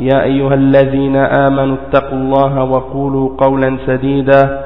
[0.00, 4.60] يا أيها الذين آمنوا اتقوا الله وقولوا قولا سديدا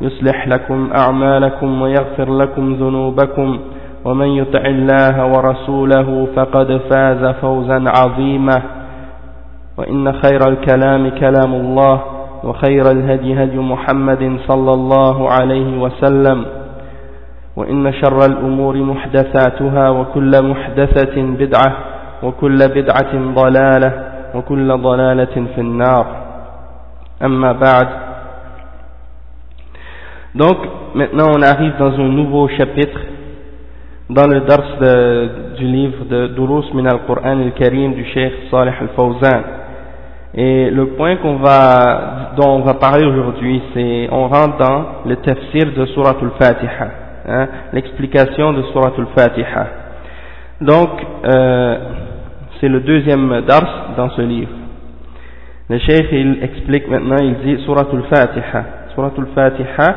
[0.00, 3.58] يصلح لكم أعمالكم ويغفر لكم ذنوبكم
[4.04, 8.62] ومن يطع الله ورسوله فقد فاز فوزا عظيما
[9.78, 12.00] وإن خير الكلام كلام الله
[12.44, 16.44] وخير الهدي هدي محمد صلى الله عليه وسلم
[17.56, 21.76] وإن شر الأمور محدثاتها وكل محدثة بدعة
[22.22, 26.05] وكل بدعة ضلالة وكل ضلالة في النار
[27.23, 27.87] أما بعد
[30.35, 30.57] Donc,
[30.95, 32.99] maintenant on arrive dans un nouveau chapitre
[34.09, 39.41] dans le dars de, du livre de Durus min al-Qur'an al-Karim du Cheikh Salih al-Fawzan.
[40.33, 45.15] Et le point qu'on va, dont on va parler aujourd'hui, c'est, on rentre dans le
[45.15, 46.87] tafsir de Surat al-Fatiha,
[47.29, 49.67] hein, l'explication de Surat al-Fatiha.
[50.59, 50.89] Donc,
[51.25, 51.77] euh,
[52.60, 54.50] c'est le deuxième dars dans ce livre.
[55.70, 58.64] Le Cheikh, il explique maintenant, il dit Surat al-Fatiha.
[58.94, 59.96] Surat al-Fatiha,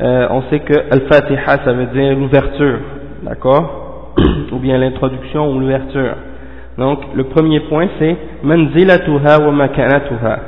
[0.00, 2.78] euh, on sait que al-Fatiha, ça veut dire l'ouverture,
[3.22, 4.14] d'accord?
[4.52, 6.14] Ou bien l'introduction ou l'ouverture.
[6.76, 10.38] Donc, le premier point, c'est manzilatuha wa makanatuha.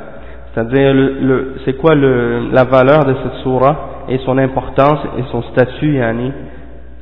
[0.53, 5.23] C'est-à-dire, le, le, c'est quoi le, la valeur de cette surah et son importance et
[5.31, 6.31] son statut, yani,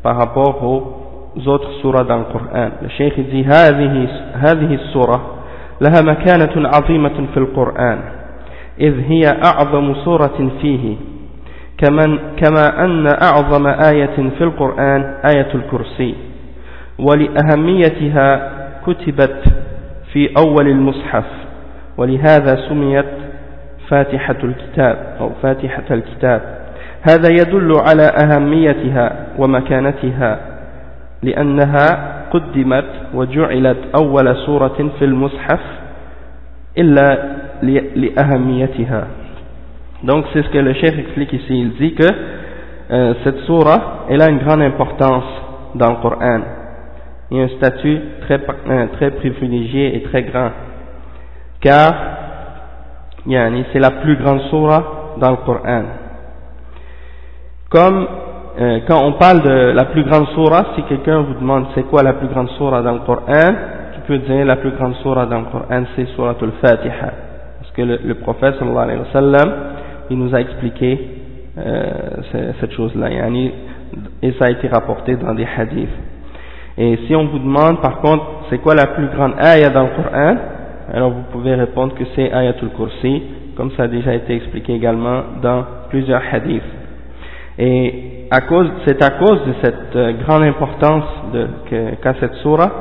[0.02, 0.99] par rapport aux
[1.48, 2.70] autres surahs dans le Coran.
[2.82, 5.36] Le Cheikh dit, هذه, هذه السورة
[5.82, 8.00] لها مكانة عظيمة في القرآن
[8.80, 10.96] إذ هي أعظم سورة فيه
[11.78, 16.16] كما, كما أن أعظم آية في القرآن آية الكرسي.
[17.00, 18.52] ولأهميتها
[18.88, 19.44] كتبت
[20.14, 21.26] في أول المصحف
[21.98, 23.06] ولهذا سميت
[23.90, 26.42] فاتحة الكتاب أو فاتحة الكتاب.
[27.10, 30.40] هذا يدل على أهميتها ومكانتها.
[31.23, 32.85] لأنها قدمت
[33.15, 35.61] وجعلت أول سورة في المصحف
[36.79, 37.19] إلا
[37.97, 39.05] لأهميتها
[40.05, 41.59] Donc c'est ce que le chef explique ici.
[41.59, 42.05] Il dit que
[42.91, 45.25] euh, cette surah, elle a une grande importance
[45.75, 46.41] dans le Coran.
[47.31, 50.51] Il y a un statut très, euh, très privilégié et très grand.
[51.63, 51.95] Car
[53.27, 55.85] yani, c'est la plus grande surah dans le Coran.
[57.71, 58.07] Comme
[58.60, 62.04] euh, quand on parle de la plus grande surah, si quelqu'un vous demande c'est quoi
[62.04, 63.54] la plus grande surah dans le Coran,
[63.94, 67.14] tu peux dire la plus grande surah dans le Coran c'est surah al-Fatiha.
[67.60, 69.54] Parce que le, le prophète sallallahu alayhi wa sallam,
[70.10, 71.00] il nous a expliqué
[71.58, 73.10] euh, cette chose-là.
[74.22, 75.90] Et ça a été rapporté dans des hadiths.
[76.78, 79.90] Et si on vous demande par contre c'est quoi la plus grande ayah dans le
[79.90, 80.36] Coran,
[80.94, 83.24] alors vous pouvez répondre que c'est ayatul kursi,
[83.56, 86.62] comme ça a déjà été expliqué également dans plusieurs hadiths.
[87.58, 91.04] Et c'est à cause de cette euh, grande importance
[91.70, 92.72] qu'a cette surah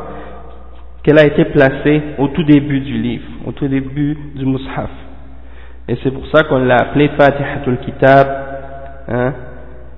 [1.02, 4.90] qu'elle a été placée au tout début du livre, au tout début du mushaf.
[5.88, 8.26] Et c'est pour ça qu'on l'a appelée Fatihatul Kitab.
[9.08, 9.32] Hein.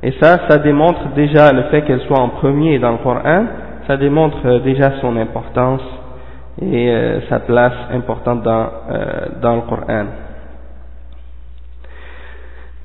[0.05, 3.47] Et ça, ça démontre déjà le fait qu'elle soit en premier dans le Coran,
[3.89, 5.83] ça démontre déjà son importance
[6.63, 10.05] et euh, sa place importante dans, euh, dans le Coran.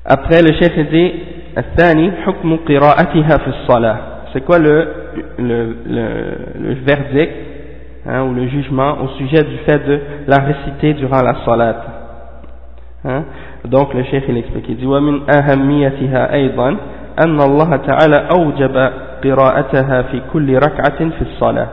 [0.04, 1.12] Après, le chef dit
[1.57, 3.97] الثاني حكم قراءتها في الصلاة
[4.33, 4.87] c'est quoi le,
[5.39, 6.05] le, le,
[6.63, 7.33] le verdict
[8.07, 11.75] hein, ou le jugement au sujet du fait de la réciter durant la salat
[13.05, 13.23] hein?
[13.65, 16.69] donc le chef il explique il dit ومن أهميتها أيضا
[17.25, 18.89] أن الله تعالى أوجب
[19.23, 21.67] قراءتها في كل ركعة في الصلاة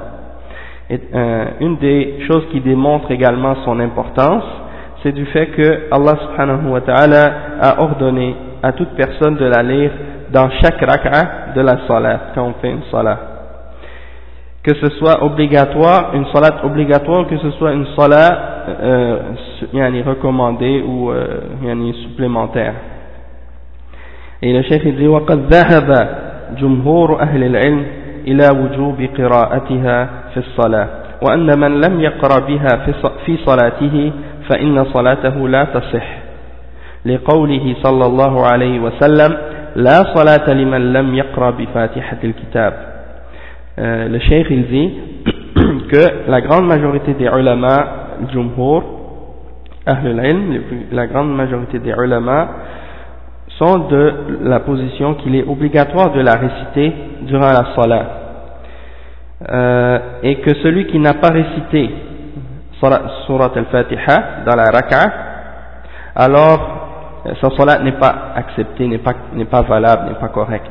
[0.91, 4.43] Et, euh, une des choses qui démontre également son importance,
[5.03, 9.63] c'est du fait que Allah subhanahu wa ta'ala a ordonné à toute personne de la
[9.63, 9.91] lire
[10.31, 13.19] dans chaque rak'a de la salat, quand on fait une salat.
[14.63, 19.19] Que ce soit obligatoire, une salat obligatoire, que ce soit une salat euh,
[19.73, 22.75] yani recommandée ou euh, yani supplémentaire.
[24.43, 26.09] Et le chef dit وقد ذهب
[26.61, 27.87] جمهور أهل العلم
[28.27, 30.89] إلى وجوب قراءتها في الصلاة
[31.23, 32.69] وأن من لم يقرأ بها
[33.27, 34.13] في صلاته
[34.49, 36.22] فإن صلاته لا تصح
[37.07, 39.37] لقوله صلى الله عليه وسلم
[39.77, 42.89] لا صلاة لمن لم يقرأ بفاتحة الكتاب
[43.81, 44.93] euh, le cheikh il dit
[45.89, 47.87] que la grande majorité des ulama,
[48.21, 48.83] le jumhur,
[49.87, 50.61] ahlul ilm,
[50.91, 52.49] la grande majorité des ulama
[53.57, 56.93] sont de la position qu'il est obligatoire de la réciter
[57.23, 58.07] durant la salat.
[59.49, 61.91] Euh, et que celui qui n'a pas récité
[63.27, 65.13] surat al-Fatiha dans la raka,
[66.17, 66.72] alors
[67.41, 70.71] sa salat n'est pas acceptée, n'est pas, n'est pas valable, n'est pas correcte.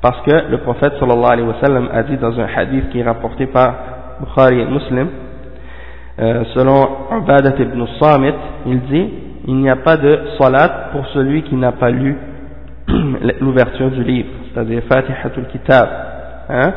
[0.00, 3.04] Parce que le prophète sallallahu alayhi wa sallam a dit dans un hadith qui est
[3.04, 3.74] rapporté par
[4.20, 5.08] Bukhari et Muslim,
[6.18, 6.88] euh, selon
[7.18, 8.34] Ubadat ibn Samit,
[8.66, 9.10] il dit
[9.46, 12.16] il n'y a pas de salat pour celui qui n'a pas lu
[13.40, 15.88] l'ouverture du livre, c'est-à-dire Fatihatul Kitab.
[16.48, 16.72] Hein?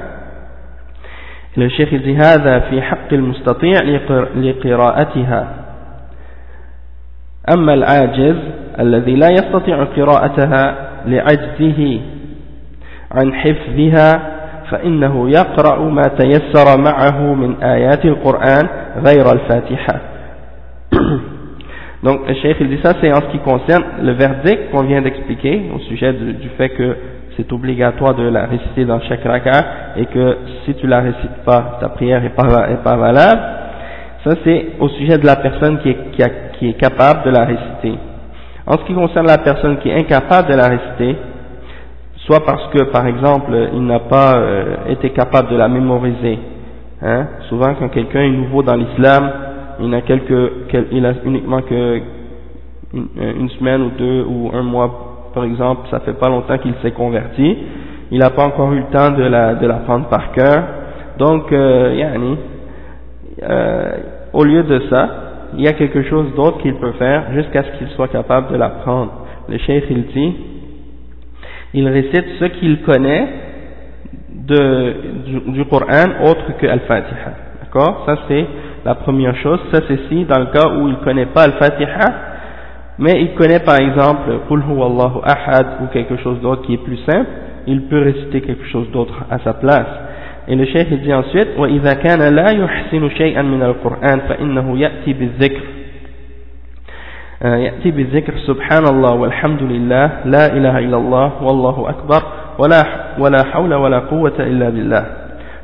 [1.55, 3.79] Le cheikh dit هذا في حق المستطيع
[4.35, 5.47] لقراءتها
[7.53, 8.35] أما العاجز
[8.79, 11.99] الذي لا يستطيع قراءتها لعجزه
[13.11, 14.21] عن حفظها
[14.71, 18.67] فإنه يقرأ ما تيسر معه من آيات القرآن
[19.05, 19.99] غير الفاتحة
[22.03, 25.01] Donc, le cheikh il dit ça, c'est en ce qui concerne le verdict qu'on vient
[25.01, 26.97] d'expliquer au sujet du, du, fait que
[27.37, 29.65] c'est obligatoire de la réciter dans chaque raka
[29.95, 33.41] et que si tu la récites pas, ta prière est pas, est pas valable.
[34.25, 36.29] Ça, c'est au sujet de la personne qui est, qui, a,
[36.59, 37.97] qui est capable de la réciter.
[38.70, 41.16] En ce qui concerne la personne qui est incapable de la réciter,
[42.26, 46.38] soit parce que, par exemple, il n'a pas euh, été capable de la mémoriser.
[47.00, 47.26] Hein.
[47.48, 49.30] Souvent, quand quelqu'un est nouveau dans l'islam,
[49.80, 50.52] il n'a quelques,
[50.92, 52.00] il a uniquement que
[52.92, 56.92] une, semaine ou deux ou un mois, par exemple, ça fait pas longtemps qu'il s'est
[56.92, 57.56] converti,
[58.10, 60.62] il n'a pas encore eu le temps de la, de la prendre par cœur.
[61.18, 62.36] Donc, euh, yani,
[63.42, 63.90] euh,
[64.34, 67.78] au lieu de ça, il y a quelque chose d'autre qu'il peut faire jusqu'à ce
[67.78, 69.26] qu'il soit capable de l'apprendre.
[69.48, 70.36] Le cheikh il dit,
[71.74, 73.28] il récite ce qu'il connaît
[74.46, 77.32] du Coran autre que Al-Fatiha.
[77.62, 78.04] D'accord?
[78.06, 78.46] Ça c'est
[78.84, 79.60] la première chose.
[79.72, 82.06] Ça c'est si dans le cas où il ne connaît pas Al-Fatiha,
[82.98, 86.98] mais il connaît par exemple Qul Allahu Ahad ou quelque chose d'autre qui est plus
[87.08, 87.30] simple,
[87.66, 89.86] il peut réciter quelque chose d'autre à sa place.
[90.48, 95.62] Et le cheikh dit ensuite وَإِذَا كَانَ لَا يُحْسِنُ شَيْئًا مِنَ الْقُرْآنِ فَإِنَّهُ يَأْتِي بِالذِّكْرِ
[97.38, 98.34] يأتي بالذكر.
[98.50, 102.22] سبحان الله والحمد لله لا إله إلا الله والله أكبر
[102.58, 102.82] ولا,
[103.18, 105.04] ولا حول ولا قوة إلا بالله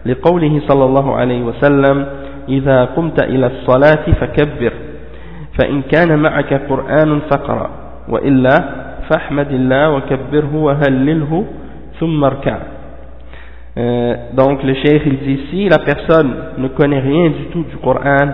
[0.07, 2.07] لقوله صلى الله عليه وسلم
[2.49, 4.73] إذا قمت إلى الصلاة فكبر
[5.59, 7.71] فإن كان معك قرآن فقرأ
[8.09, 8.57] وإلا
[9.11, 11.45] فاحمد الله وكبره وهلله
[12.01, 12.59] ثم اركع.
[13.77, 17.77] Euh, donc le cheikh il dit si la personne ne connaît rien du tout du
[17.79, 18.29] Coran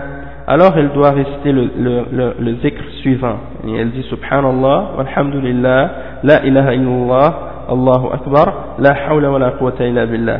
[0.47, 3.37] alors elle doit réciter le, le, le, le zikr suivant.
[3.67, 5.91] Et elle dit Subhanallah, Walhamdulillah,
[6.23, 7.35] La ilaha illallah,
[7.69, 10.39] Allahu Akbar, La hawla wa la quwwata illa billah.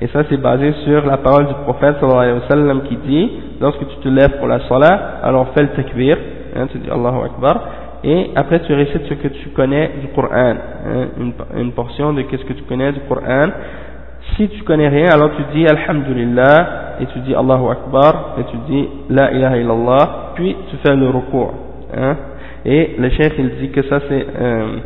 [0.00, 3.30] Et ça c'est basé sur la parole du prophète sallallahu alayhi wa sallam qui dit,
[3.60, 6.18] lorsque tu te lèves pour la salat, alors fais le takbir,
[6.54, 7.60] hein, tu dis Allahu Akbar,
[8.04, 12.22] et après tu récites ce que tu connais du Coran, hein, une, une portion de
[12.22, 13.48] qu'est-ce que tu connais du Coran,
[14.35, 18.57] si tu connais rien, alors tu dis Alhamdulillah, et tu dis Allahu Akbar, et tu
[18.67, 21.53] dis La ilaha illallah, puis tu fais le recours.
[21.95, 22.15] Hein.
[22.65, 24.77] Et le chef il dit que ça c'est euh,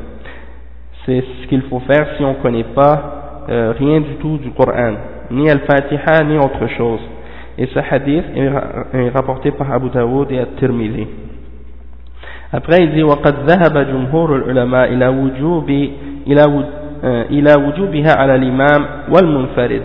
[1.06, 4.50] c'est ce qu'il faut faire si on ne connaît pas euh, rien du tout du
[4.52, 4.94] Coran,
[5.30, 7.02] ni Al-Fatiha, ni autre chose.
[7.58, 11.08] Et ce hadith est rapporté par Abu Dawood et At-Tirmidhi.
[12.52, 15.70] Après il dit وقد ذهب جمهور العلماء إلى وجوب
[16.28, 16.44] إلى
[17.04, 19.82] إلى وجوبها على الإمام والمنفرد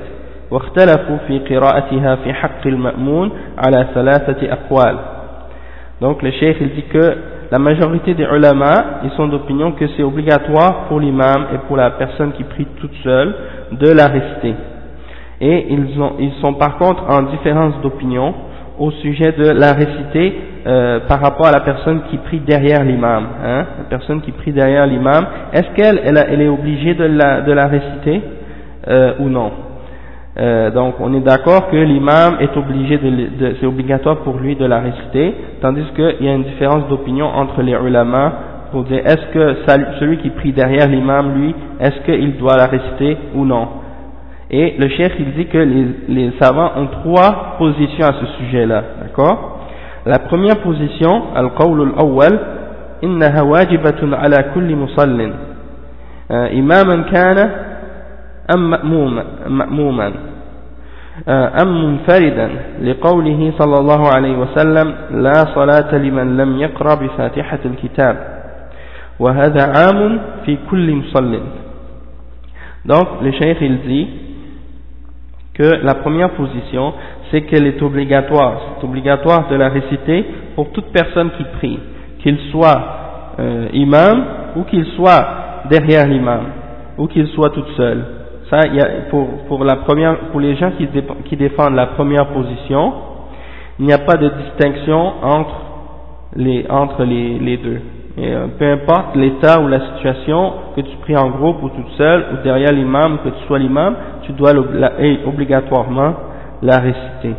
[0.51, 3.31] واختلفوا في قراءتها في حق المأمون
[3.67, 4.97] على ثلاثة أقوال
[6.01, 7.15] donc le cheikh il dit que
[7.51, 8.73] la majorité des ulama
[9.05, 12.95] ils sont d'opinion que c'est obligatoire pour l'imam et pour la personne qui prie toute
[13.05, 13.35] seule
[13.73, 14.55] de la réciter
[15.43, 18.35] et ils, ont, ils sont par contre en différence d'opinion
[18.79, 20.35] au sujet de la réciter
[20.68, 23.28] euh, par rapport à la personne qui prie derrière l'imam.
[23.44, 27.52] Hein, la personne qui prie derrière l'imam, est-ce qu'elle elle, est obligée de la, de
[27.52, 28.22] la réciter
[28.88, 29.52] euh, ou non?
[30.38, 34.56] Euh, Donc on est d'accord que l'imam est obligé de, de c'est obligatoire pour lui
[34.56, 38.34] de la réciter, tandis qu'il y a une différence d'opinion entre les ulama
[38.72, 39.56] pour dire est-ce que
[40.00, 43.68] celui qui prie derrière l'imam, lui, est-ce qu'il doit la réciter ou non?
[44.52, 48.84] Et le chef il dit que les, les savants ont trois positions à ce sujet-là,
[49.04, 49.55] d'accord?
[50.06, 52.40] La première position, al-qawl al-awwal,
[53.04, 55.34] إنها واجبة على كل مصل.
[56.32, 57.38] إماما كان
[58.56, 60.12] أم مأموما, مأموما.
[61.28, 62.50] أم منفردا
[62.82, 68.16] لقوله صلى الله عليه وسلم لا صلاة لمن لم يقرأ بفاتحة الكتاب.
[69.20, 71.40] وهذا عام في كل مصل.
[72.86, 74.08] Donc le cheikh il dit
[75.54, 76.94] que la première position
[77.32, 81.80] c'est qu'elle est obligatoire c'est obligatoire de la réciter pour toute personne qui prie
[82.20, 82.82] qu'il soit
[83.40, 84.24] euh, imam
[84.56, 85.28] ou qu'il soit
[85.70, 86.44] derrière l'imam
[86.98, 88.04] ou qu'il soit toute seule
[88.50, 88.60] ça,
[89.10, 92.94] pour, pour, la première, pour les gens qui, défendent la première position,
[93.80, 95.56] il n'y a pas de distinction entre
[96.36, 97.82] les, entre les, les deux.
[98.18, 102.26] Euh, peu importe l'état ou la situation, que tu pries en groupe ou toute seule,
[102.34, 104.54] ou derrière l'imam, que tu sois l'imam, tu dois
[105.26, 106.14] obligatoirement
[106.65, 107.35] la réciter.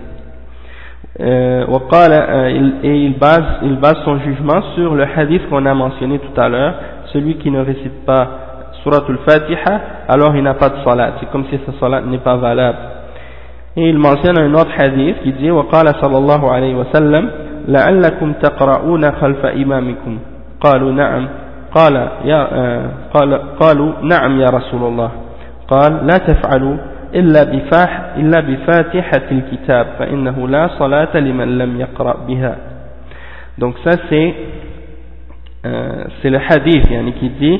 [1.20, 6.20] Euh, euh et il base, il base son jugement sur le hadith qu'on a mentionné
[6.20, 6.74] tout à l'heure,
[7.14, 8.28] celui qui ne récite pas
[8.84, 11.14] surat al-Fatiha, alors il n'a pas de salat.
[11.20, 12.78] C'est comme si sa salat n'est pas valable.
[13.76, 17.30] Et il mentionne un autre hadith qui dit وقال صلى الله عليه وسلم
[17.68, 20.20] لعلكم تقرؤون خلف إمامكم
[20.62, 21.28] قالوا نعم
[21.76, 22.42] قال يا
[23.14, 25.12] قال قالوا نعم يا رسول الله
[25.68, 26.78] قال لا تفعلوا
[27.16, 32.56] إلا بفاح إلا بفاتحة الكتاب فإنه لا صلاة لمن لم يقرأ بها
[33.58, 34.34] donc ça c'est
[35.66, 37.60] euh, c'est le hadith yani, qui dit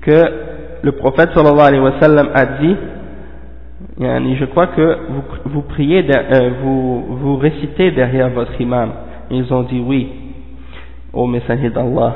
[0.00, 0.20] que
[0.82, 2.76] le prophète sallallahu alayhi wa sallam a dit
[3.98, 8.90] je crois que vous, vous priez, euh, vous, vous récitez derrière votre imam.
[9.30, 10.08] Ils ont dit oui,
[11.12, 12.14] au messager d'Allah.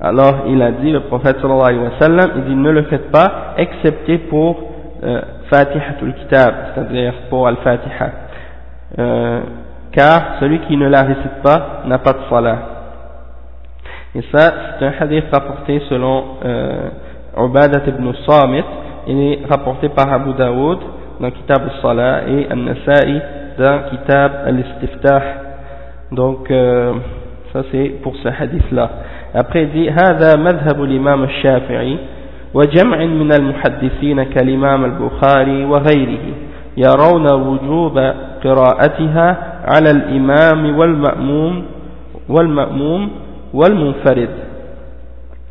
[0.00, 3.10] Alors il a dit, le prophète sallallahu alayhi wa sallam, il dit ne le faites
[3.10, 4.62] pas, excepté pour euh,
[5.50, 8.10] Fatihatul Kitab, c'est-à-dire pour Al-Fatiha.
[8.98, 9.40] Euh,
[9.92, 12.58] car celui qui ne la récite pas n'a pas de salat.
[14.14, 16.88] Et ça, c'est un hadith rapporté selon euh,
[17.36, 18.64] Ubadat ibn Samit,
[19.06, 20.78] il est rapporté par Abu Daoud
[21.20, 23.20] dans Kitab al-Salah et An-Nasa'i
[23.58, 25.22] dans Kitab al-Istiftah.
[26.12, 26.94] Donc, euh,
[27.52, 28.90] ça c'est pour ce hadith-là.
[29.34, 31.98] Après il dit, هذا مذهب الإمام الشافعي
[32.53, 36.25] وجمع من المحدثين كالإمام البخاري وغيره
[36.77, 37.97] يرون وجوب
[38.43, 41.63] قراءتها على الإمام والمأموم
[42.29, 43.09] والمأموم
[43.53, 44.29] والمنفرد.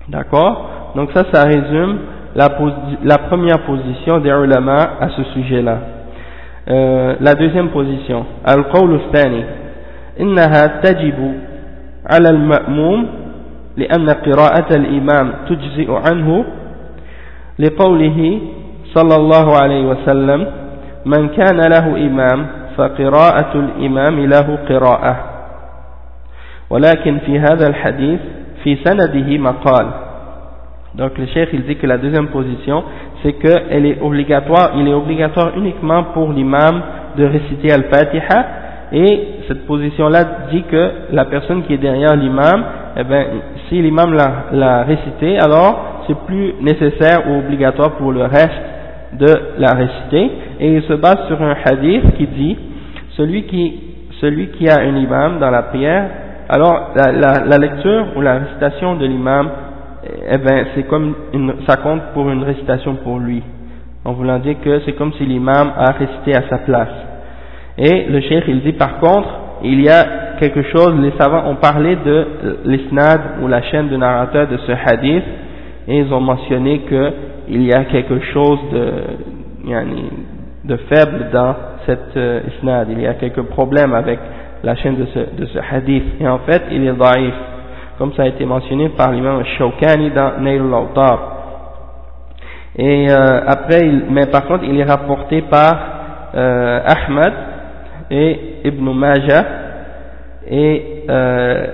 [0.08, 1.98] D'accord donc ça, ça résume
[2.34, 2.48] la,
[3.04, 5.78] la première position des ulama à ce sujet-là.
[6.68, 9.44] Euh, la deuxième position, al-qawl al-thani,
[10.20, 11.34] إنها تجب
[12.10, 13.06] على المأموم
[13.76, 16.44] لأن قراءة الإمام تجزئ عنه
[17.59, 18.39] لقوله
[18.95, 20.47] صلى الله عليه وسلم
[21.05, 22.47] من كان له إمام
[22.77, 25.15] فقراءة الإمام له قراءة
[26.69, 28.19] ولكن في هذا الحديث
[28.63, 29.87] في سنده مقال
[30.95, 32.83] Donc le cheikh il dit que la deuxième position
[33.21, 36.81] c'est qu'elle est obligatoire, il est obligatoire uniquement pour l'imam
[37.17, 38.45] de réciter Al-Fatiha
[38.93, 42.63] et cette position là dit que la personne qui est derrière l'imam,
[42.97, 43.25] eh ben,
[43.72, 44.12] si l'imam
[44.52, 48.62] l'a récité alors c'est plus nécessaire ou obligatoire pour le reste
[49.14, 49.26] de
[49.58, 52.58] la réciter et il se base sur un hadith qui dit
[53.16, 53.80] celui qui,
[54.20, 56.04] celui qui a un imam dans la prière
[56.50, 59.48] alors la, lecture ou la récitation de l'imam
[60.04, 61.14] eh ben, c'est comme
[61.66, 63.40] ça compte pour une récitation pour lui.
[64.04, 66.88] En voulant dire que c'est comme si l'imam a récité à sa place.
[67.78, 69.28] Et le cheikh, il dit par contre,
[69.62, 70.04] il y a
[70.38, 72.26] quelque chose, les savants ont parlé de
[72.64, 75.24] l'isnad ou la chaîne de narrateur de ce hadith,
[75.88, 78.58] et ils ont mentionné qu'il y a quelque chose
[80.64, 81.54] de, faible dans
[81.86, 82.88] cette euh, isnad.
[82.90, 84.18] Il y a quelques problèmes avec
[84.62, 86.04] la chaîne de ce, de ce hadith.
[86.20, 87.34] Et en fait, il est daif
[88.02, 91.18] comme ça a été mentionné par l'imam Shawkani dans Nail al
[92.76, 95.72] Et euh, après, mais par contre, il est rapporté par
[96.34, 97.32] euh, Ahmad
[98.10, 99.44] et Ibn Majah.
[100.49, 101.67] Et euh,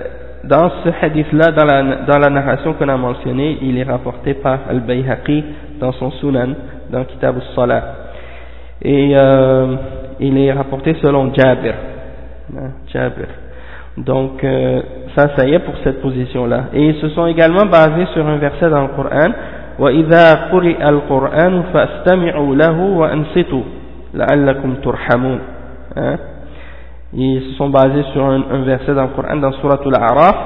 [0.44, 4.60] dans ce hadith-là, dans la, dans la narration qu'on a mentionnée, il est rapporté par
[4.68, 5.44] Al-Bayhaqi
[5.80, 6.54] dans son Sunan,
[6.90, 7.84] dans Kitab al-Salah.
[8.82, 9.76] Et euh,
[10.20, 11.74] il est rapporté selon Jabir.
[12.56, 13.26] Hein, Jabir.
[13.96, 14.82] Donc, euh,
[15.16, 16.64] ça, ça y est pour cette position-là.
[16.74, 19.30] Et ils se sont également basés sur un verset dans le Coran.
[19.78, 23.62] وَإِذَا قُرِئَ الْقُرْآنُ فَاسْتَمِعُوا لَهُ وَأَنصِتُوا
[24.14, 25.38] لَعَلَّكُمْ تُرْحَمُونَ
[25.96, 26.16] hein?
[27.12, 30.36] Ils se sont basés sur un, un, verset dans le Coran, dans Surah Al-A'raf,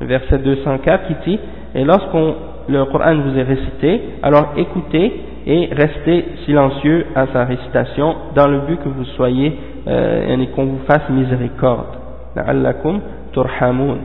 [0.00, 1.40] verset 204, qui dit
[1.74, 2.34] Et lorsqu'on
[2.68, 5.12] le Coran vous est récité, alors écoutez
[5.46, 10.64] et restez silencieux à sa récitation dans le but que vous soyez euh, et qu'on
[10.64, 11.98] vous fasse miséricorde.
[12.36, 13.00] لعلكم
[13.32, 13.98] turhamun.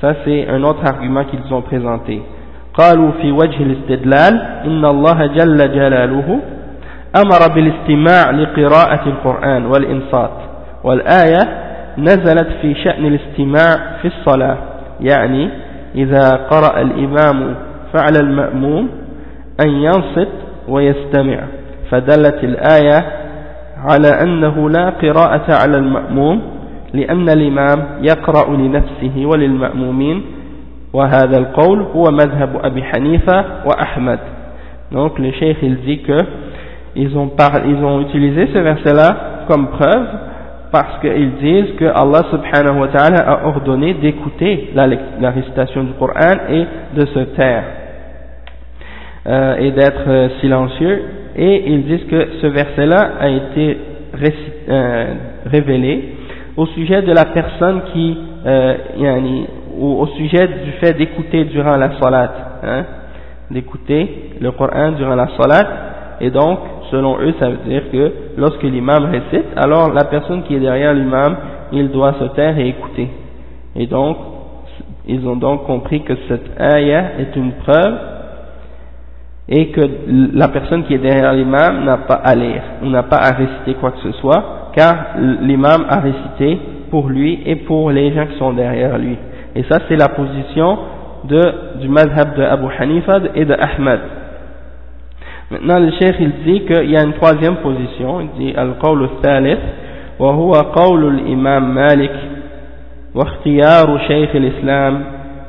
[0.00, 2.22] Ça c'est un autre argument qu'ils ont présenté.
[2.74, 6.40] قالوا في وجه الاستدلال إن الله جل جلاله
[7.16, 10.36] أمر بالاستماع لقراءة القرآن والإنصات
[10.83, 11.39] والآية
[11.97, 14.57] نزلت في شأن الاستماع في الصلاة
[15.01, 15.49] يعني
[15.95, 17.55] إذا قرأ الإمام
[17.93, 18.89] فعل المأموم
[19.65, 20.27] أن ينصت
[20.67, 21.37] ويستمع
[21.91, 23.05] فدلت الآية
[23.77, 26.41] على أنه لا قراءة على المأموم
[26.93, 30.21] لأن الإمام يقرأ لنفسه وللمأمومين
[30.93, 34.19] وهذا القول هو مذهب أبي حنيفة وأحمد.
[34.91, 36.17] Donc le cheikh il dit que
[36.97, 39.15] ils ont, par, ils ont utilisé ce verset là
[39.47, 40.05] comme preuve
[40.71, 44.87] parce qu'ils disent que Allah subhanahu wa ta'ala a ordonné d'écouter la,
[45.31, 47.63] récitation du Coran et de se taire
[49.27, 51.03] euh, et d'être euh, silencieux.
[51.35, 53.77] Et ils disent que ce verset là a été
[54.69, 55.13] euh,
[55.45, 56.15] révélé
[56.57, 59.47] au sujet de la personne qui euh, yani,
[59.77, 62.31] ou au sujet du fait d'écouter durant la salat
[62.63, 62.83] hein,
[63.49, 65.69] d'écouter le Coran durant la salat.
[66.21, 66.59] Et donc
[66.91, 70.93] selon eux, ça veut dire que lorsque l'imam récite, alors la personne qui est derrière
[70.93, 71.35] l'imam,
[71.71, 73.09] il doit se taire et écouter.
[73.75, 74.17] Et donc,
[75.07, 77.97] ils ont donc compris que cette ayah est une preuve
[79.49, 79.81] et que
[80.33, 83.91] la personne qui est derrière l'imam n'a pas à lire, n'a pas à réciter quoi
[83.91, 88.53] que ce soit, car l'imam a récité pour lui et pour les gens qui sont
[88.53, 89.17] derrière lui.
[89.55, 90.77] Et ça, c'est la position
[91.25, 93.99] de, du madhab de Abu Hanifa et de Ahmad.
[95.51, 99.59] Maintenant, le chef il dit qu'il y a une troisième position, il dit al-qawl al-thalith
[100.17, 102.11] wa huwa qawl al-imam Malik
[103.13, 104.99] wa ikhtiyar shaykh al-Islam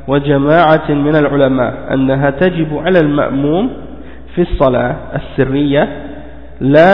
[0.08, 3.68] wa jama'at min al-ulama annaha tajibu 'ala al-ma'mum
[4.34, 5.86] fi as-salah as-sirriya,
[6.60, 6.90] la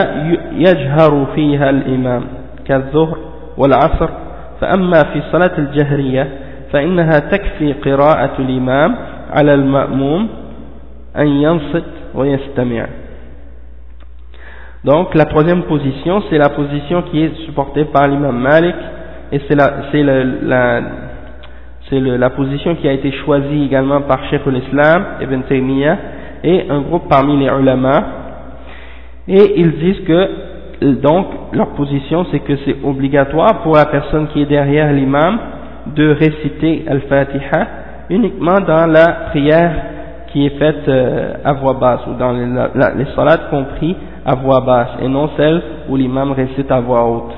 [0.57, 2.23] yajharu fiha al-imam
[2.69, 3.17] كالظهر
[3.57, 4.09] والعصر
[4.61, 6.27] فأما في صلاة الجهرية
[6.73, 8.95] فإنها تكفي قراءة الإمام
[9.31, 10.29] على المأموم
[11.17, 11.98] أن ينصت
[14.83, 18.75] donc la troisième position, c'est la position qui est supportée par l'imam Malik
[19.31, 20.81] et c'est la, c'est la,
[21.89, 25.97] c'est la position qui a été choisie également par Sheikh al-Islam, Ibn Taymiyyah
[26.43, 27.99] et un groupe parmi les ulama
[29.27, 30.29] et ils disent que
[31.01, 35.37] donc leur position c'est que c'est obligatoire pour la personne qui est derrière l'imam
[35.87, 37.67] de réciter al-Fatiha
[38.09, 39.71] uniquement dans la prière
[40.31, 44.61] qui est faite euh, à voix basse, ou dans les, les salades compris à voix
[44.61, 47.33] basse, et non celle où l'imam récite à voix haute.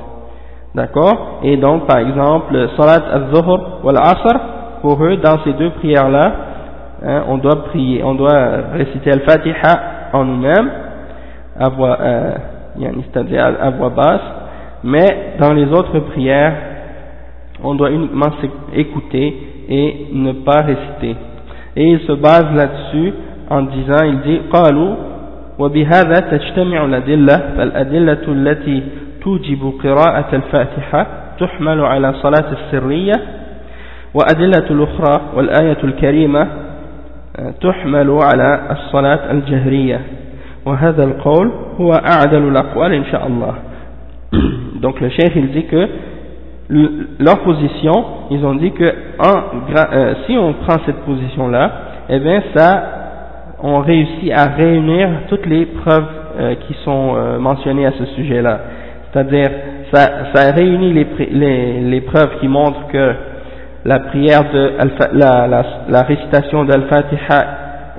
[0.76, 1.40] D'accord?
[1.44, 4.40] Et donc, par exemple, salat al-zuhr ou al-asr,
[4.82, 6.32] pour eux, dans ces deux prières-là,
[7.06, 9.80] hein, on doit prier, on doit réciter al-fatiha
[10.14, 10.70] en nous-mêmes,
[11.60, 12.32] à voix, euh,
[12.78, 14.22] c'est-à-dire à voix basse,
[14.84, 16.54] mais dans les autres prières,
[17.64, 18.32] on doit uniquement
[18.74, 19.38] écouter
[19.70, 21.16] et ne pas réciter
[21.76, 23.14] et il se base là-dessus
[23.50, 24.96] en disant, il dit, قالوا
[25.60, 28.84] وبهذا تجتمع الأدلة فالأدلة التي
[29.22, 31.08] توجب قراءة الفاتحة
[31.40, 33.14] تحمل على صلاة السرية
[34.14, 36.48] وأدلة الأخرى والآية الكريمة
[37.62, 40.02] تحمل على الصلاة الجهرية.
[40.66, 43.54] وهذا القول هو أعدل الأقوال إن شاء الله.
[44.82, 45.88] Donc le cheikh il dit que
[47.20, 51.72] leur position, ils ont dit que euh, si on prend cette position-là,
[52.10, 52.84] eh bien ça,
[53.62, 56.08] on réussit à réunir toutes les preuves
[56.40, 58.60] euh, qui sont euh, mentionnées à ce sujet-là.
[59.12, 59.50] C'est-à-dire,
[59.94, 63.14] ça, ça réunit les, les, les, preuves qui montrent que
[63.84, 64.72] la prière de
[65.14, 67.46] la, la, la récitation d'Al-Fatiha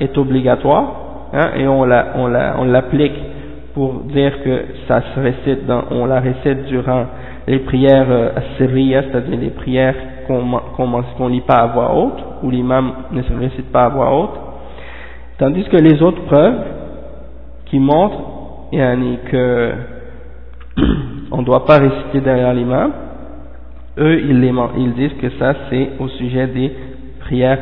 [0.00, 5.84] est obligatoire, hein, et on l'applique on on pour dire que ça se récite dans,
[5.90, 7.06] on la récite durant
[7.46, 9.94] les prières euh, c'est-à-dire les prières
[10.26, 14.14] qu'on qu lit pas à voix haute, ou l'imam ne se récite pas à voix
[14.14, 14.38] haute,
[15.38, 16.60] tandis que les autres preuves
[17.66, 18.22] qui montrent
[18.72, 19.72] yani, que
[21.32, 22.92] on ne doit pas réciter derrière l'imam,
[23.98, 26.72] eux ils, ils disent que ça c'est au sujet des
[27.20, 27.58] prières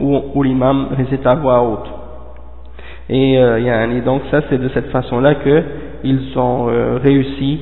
[0.00, 1.88] où, où l'imam récite à voix haute.
[3.08, 5.62] Et euh, donc ça c'est de cette façon-là que
[6.04, 7.60] ils ont euh, réussi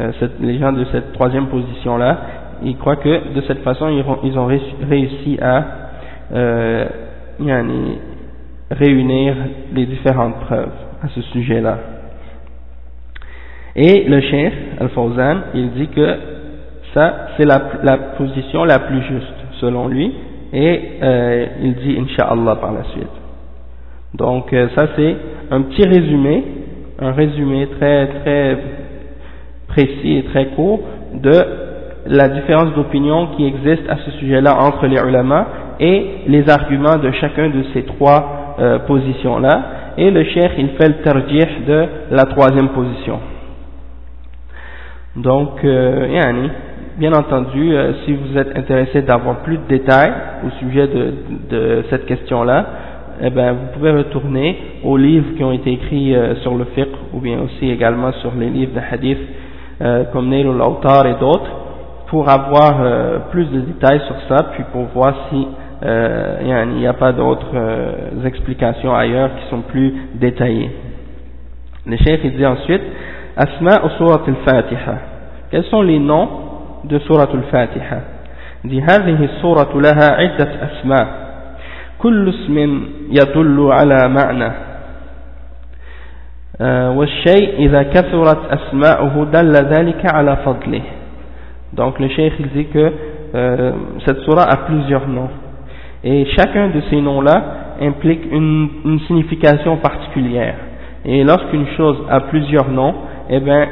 [0.00, 2.18] euh, les gens de cette troisième position-là,
[2.62, 4.46] ils croient que de cette façon, ils ont,
[4.88, 5.64] réussi à
[6.32, 6.86] euh,
[8.70, 9.34] réunir
[9.74, 11.78] les différentes preuves à ce sujet-là.
[13.74, 16.16] Et le chef, Al-Fawzan, il dit que
[16.94, 20.12] ça, c'est la, la, position la plus juste, selon lui,
[20.52, 23.22] et euh, il dit Inch'Allah par la suite.
[24.14, 25.16] Donc euh, ça c'est
[25.50, 26.44] un petit résumé,
[26.98, 28.58] un résumé très très
[29.72, 30.80] précis et très court
[31.14, 31.32] de
[32.06, 35.46] la différence d'opinion qui existe à ce sujet-là entre les ulama
[35.80, 39.62] et les arguments de chacun de ces trois euh, positions-là,
[39.96, 43.18] et le cheikh il fait le tarjih de la troisième position.
[45.16, 46.06] Donc, euh,
[46.98, 50.12] bien entendu, euh, si vous êtes intéressé d'avoir plus de détails
[50.46, 51.14] au sujet de,
[51.50, 52.66] de cette question-là,
[53.22, 56.88] eh ben, vous pouvez retourner aux livres qui ont été écrits euh, sur le fiqh
[57.12, 59.18] ou bien aussi également sur les livres de hadith
[59.81, 61.51] euh, comme Nail al et d'autres
[62.07, 65.47] pour avoir euh, plus de détails sur ça puis pour voir si
[65.79, 67.53] il n'y a pas d'autres
[68.25, 70.71] explications ailleurs qui sont plus détaillées.
[71.85, 72.81] Le chef dit ensuite
[73.35, 74.95] Asma ou Surat al-Fatiha.
[75.51, 76.29] Quels sont les noms
[76.83, 77.99] de Surat al-Fatiha
[78.63, 81.07] dit هذه السورة لها عدة أسماء
[81.99, 82.57] كل اسم
[83.09, 84.51] يدل على معنى
[86.61, 90.81] والشيء إذا كثرت أسماؤه دل ذلك على فضله
[91.73, 92.91] donc le cheikh il dit que
[93.35, 93.71] euh,
[94.05, 95.29] cette surah a plusieurs noms
[96.03, 97.43] et chacun de ces noms-là
[97.81, 100.55] implique une, une, signification particulière
[101.05, 102.95] et lorsqu'une chose a plusieurs noms
[103.29, 103.67] eh bien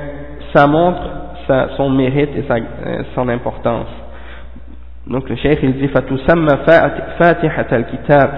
[0.53, 1.01] ça montre
[1.47, 3.87] sa, son mérite et sa, euh, son importance
[5.07, 6.57] Donc le cheikh il dit فتسمى
[7.19, 8.29] فاتحة الكتاب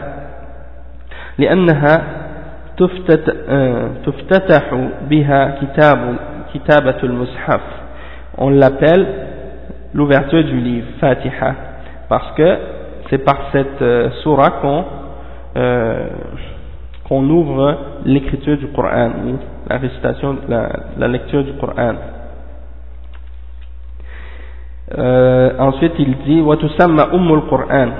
[1.37, 2.20] لأنها
[4.05, 4.73] تفتتح
[5.09, 6.15] بها كتاب
[6.53, 7.61] كتابة المصحف
[8.39, 9.05] on l'appelle
[9.95, 11.55] l'ouverture du livre Fatiha
[12.09, 12.49] parce que
[13.09, 14.85] c'est par cette euh, surah qu'on
[15.57, 16.07] euh,
[17.07, 19.37] qu'on ouvre l'écriture du Coran ou
[19.69, 21.95] la récitation la, la lecture du Coran
[24.97, 27.91] Euh, ensuite il dit وتسمى أم القرآن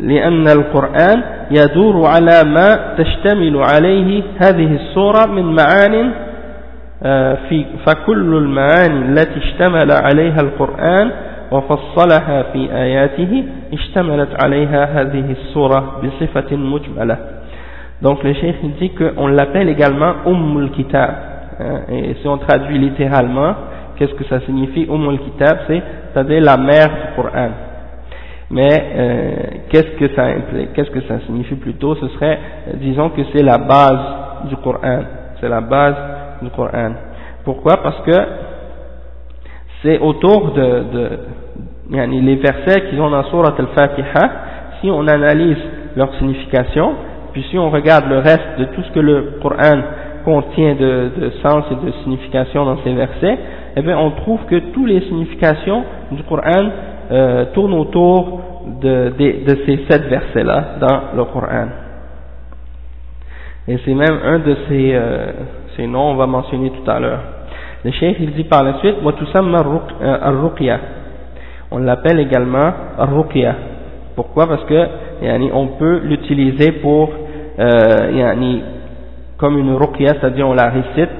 [0.00, 6.10] لأن القرآن يدور على ما تشتمل عليه هذه السورة من معان
[7.48, 11.10] في فكل المعاني التي اشتمل عليها القرآن
[11.52, 17.16] وفصلها في آياته اشتملت عليها هذه السورة بصفة مجملة
[18.02, 21.10] donc le cheikh dit qu'on l'appelle également Umm al-Kitab
[21.90, 23.54] et si on traduit littéralement
[23.96, 25.82] qu'est-ce que ça signifie Umm al-Kitab c'est
[26.12, 27.50] c'est-à-dire la mère du Coran.
[28.50, 29.36] Mais euh,
[29.70, 30.72] qu'est-ce que ça implique?
[30.72, 31.96] Qu'est-ce que ça signifie plutôt?
[31.96, 35.00] Ce serait, euh, disons que c'est la base du Coran.
[35.40, 35.96] C'est la base
[36.42, 36.92] du Coran.
[37.44, 37.78] Pourquoi?
[37.82, 38.12] Parce que
[39.82, 41.10] c'est autour de, de
[41.90, 44.30] les versets qui sont dans Surat al-Fatiha,
[44.80, 45.58] si on analyse
[45.96, 46.94] leur signification,
[47.32, 49.80] puis si on regarde le reste de tout ce que le Coran
[50.24, 53.38] contient de, de sens et de signification dans ces versets,
[53.76, 56.70] eh bien on trouve que toutes les significations du Coran
[57.10, 58.40] euh, tournent autour
[58.80, 59.12] de,
[59.66, 61.68] ces sept versets-là dans le Coran.
[63.68, 65.32] Et c'est même un de ces, euh,
[65.86, 67.20] noms, on va mentionner tout à l'heure.
[67.84, 70.80] Le cheikh il dit par la suite, euh, al-ruqya.
[71.70, 73.54] On l'appelle également al-ruqya.
[74.14, 74.46] Pourquoi?
[74.46, 74.86] Parce que
[75.52, 77.10] on peut l'utiliser pour
[77.58, 78.56] euh,
[79.38, 81.10] comme une ruqya, c'est-à-dire on la récite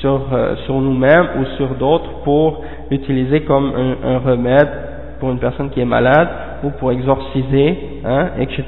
[0.00, 3.72] sur, euh, nous-mêmes ou sur d'autres pour l'utiliser comme
[4.04, 4.68] un, remède
[5.20, 6.28] pour une personne qui est malade
[6.64, 8.64] ou pour exorciser, hein, etc.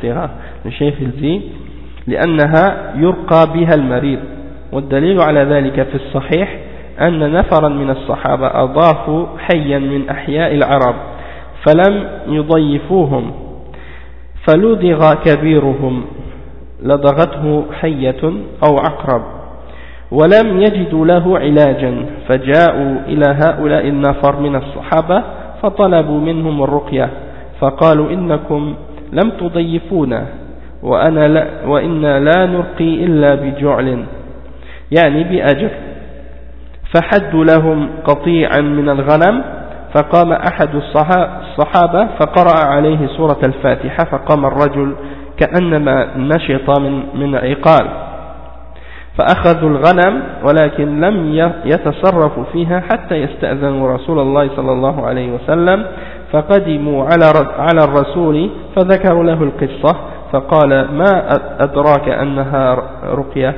[0.65, 1.43] Le chef il dit
[2.07, 4.19] لأنها يرقى بها المريض.
[4.73, 6.59] والدليل على ذلك في الصحيح
[7.01, 10.95] أن نفرا من الصحابة أضافوا حيا من أحياء العرب
[11.67, 13.33] فلم يضيفوهم.
[14.47, 16.05] فلدغ كبيرهم.
[16.83, 18.23] لدغته حية
[18.67, 19.23] أو عقرب
[20.11, 22.07] ولم يجدوا له علاجا.
[22.29, 25.23] فجاءوا إلى هؤلاء النفر من الصحابة
[25.63, 27.11] فطلبوا منهم الرقية
[27.61, 28.75] فقالوا إنكم
[29.13, 30.27] لم تضيفونا
[30.83, 34.05] وأنا لا وإنا لا نرقي إلا بجعل
[34.91, 35.71] يعني بأجر.
[36.95, 39.45] فحدوا لهم قطيعا من الغنم
[39.95, 44.95] فقام أحد الصحابة فقرأ عليه سورة الفاتحة فقام الرجل
[45.37, 48.12] كأنما نشط من, من عقال.
[49.19, 55.87] فأخذوا الغنم ولكن لم يتصرفوا فيها حتى يستأذنوا رسول الله صلى الله عليه وسلم.
[56.33, 57.25] فقدموا على
[57.59, 59.97] على الرسول فذكروا له القصة
[60.33, 61.29] فقال ما
[61.61, 63.55] أدراك أنها رقية؟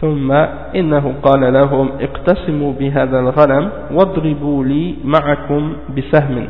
[0.00, 0.32] ثم
[0.76, 6.46] إنه قال لهم اقتسموا بهذا الغنم واضربوا لي معكم بسهم.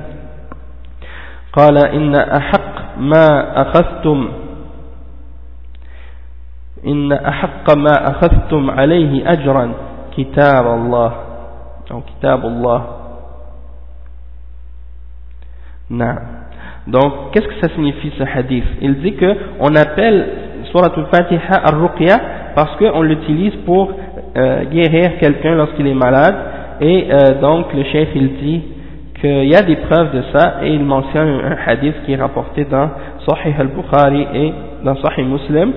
[1.52, 3.26] قال إن أحق ما
[3.62, 4.28] أخذتم
[6.87, 9.71] إن أحق ما أخذتم عليه أجرا
[10.17, 11.11] كتاب الله
[11.91, 12.85] أو كتاب الله
[15.89, 16.45] نعم
[16.87, 20.27] Donc, qu'est-ce que ça signifie ce hadith Il dit que on appelle
[20.65, 22.15] Surah Al-Fatiha Al-Ruqya
[22.53, 23.91] parce qu'on l'utilise pour
[24.37, 26.35] euh, guérir quelqu'un lorsqu'il est malade
[26.81, 28.61] et euh, donc le chef il dit
[29.19, 32.65] qu'il y a des preuves de ça et il mentionne un hadith qui est rapporté
[32.65, 32.89] dans
[33.27, 35.71] Sahih al-Bukhari et dans Sahih Muslim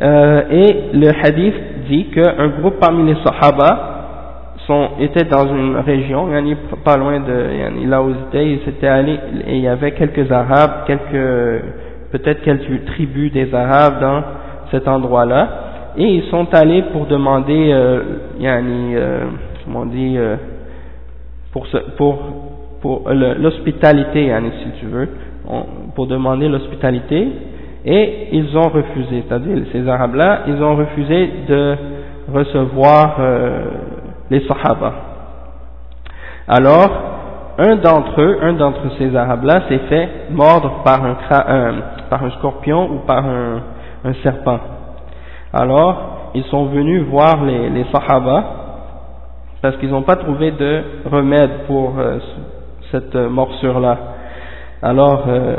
[0.00, 1.54] euh, et le hadith
[1.88, 3.98] dit qu'un groupe parmi les Sahaba
[4.66, 6.28] sont, était dans une région,
[6.84, 10.30] pas loin de là où ils étaient, ils étaient allés et il y avait quelques
[10.30, 11.64] Arabes, quelques
[12.12, 14.22] peut-être quelques tribus des Arabes dans
[14.70, 15.48] cet endroit-là.
[15.96, 18.02] Et ils sont allés pour demander euh,
[18.38, 19.24] yani, euh,
[19.64, 20.36] comment on dit euh,
[21.52, 22.18] pour pour
[22.80, 24.32] pour l'hospitalité
[24.62, 25.08] si tu veux
[25.96, 27.28] pour demander l'hospitalité
[27.90, 31.76] et ils ont refusé c'est-à-dire ces arabes là ils ont refusé de
[32.30, 33.64] recevoir euh,
[34.30, 34.92] les sahaba
[36.46, 36.90] alors
[37.56, 41.16] un d'entre eux un d'entre ces arabes là s'est fait mordre par un,
[42.10, 43.62] par un scorpion ou par un,
[44.22, 44.60] serpent
[45.54, 48.44] alors ils sont venus voir les, sahaba
[49.62, 52.18] parce qu'ils n'ont pas trouvé de remède pour euh,
[52.92, 53.98] cette morsure-là.
[54.82, 55.56] Alors, euh,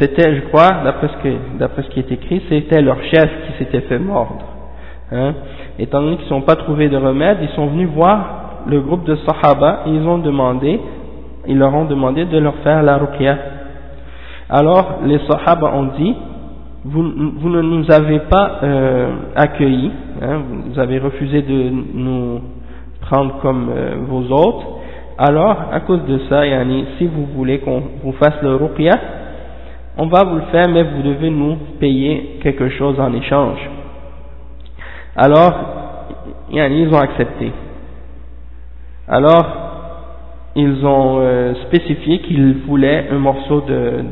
[0.00, 3.58] c'était, je crois, d'après ce, que, d'après ce qui est écrit, c'était leur chef qui
[3.58, 4.44] s'était fait mordre.
[5.12, 5.34] Hein.
[5.78, 9.16] Étant donné qu'ils n'ont pas trouvé de remède, ils sont venus voir le groupe de
[9.16, 10.80] Sahaba et ils ont demandé,
[11.46, 13.38] ils leur ont demandé de leur faire la ruqya.
[14.50, 16.14] Alors, les Sahaba ont dit,
[16.84, 17.02] vous,
[17.38, 22.40] vous ne nous avez pas euh, accueillis, hein, vous avez refusé de nous
[23.00, 24.66] prendre comme euh, vos autres,
[25.16, 28.98] alors à cause de ça, yani, si vous voulez qu'on vous fasse le ruqya,
[29.96, 33.58] on va vous le faire, mais vous devez nous payer quelque chose en échange.
[35.16, 35.54] Alors,
[36.50, 37.52] ils ont accepté.
[39.08, 39.46] Alors,
[40.56, 44.04] ils ont euh, spécifié qu'ils voulaient un morceau de,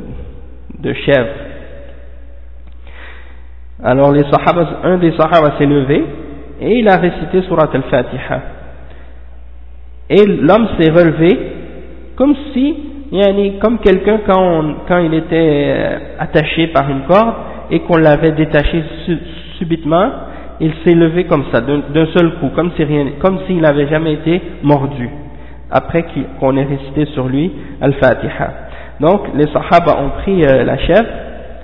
[0.80, 1.52] de chèvre
[3.82, 6.04] alors les sahaba, un des sahaba s'est levé
[6.60, 8.40] et il a récité surat al-Fatiha.
[10.08, 11.38] Et l'homme s'est relevé
[12.14, 12.76] comme si,
[13.60, 17.34] comme quelqu'un quand, quand il était euh, attaché par une corde
[17.70, 18.82] et qu'on l'avait détaché
[19.58, 20.10] subitement,
[20.60, 24.14] il s'est levé comme ça, d'un seul coup, comme s'il si comme s'il n'avait jamais
[24.14, 25.08] été mordu,
[25.70, 26.04] après
[26.40, 28.52] qu'on ait récité sur lui al-Fatiha.
[29.00, 31.08] Donc les sahaba ont pris euh, la chèvre,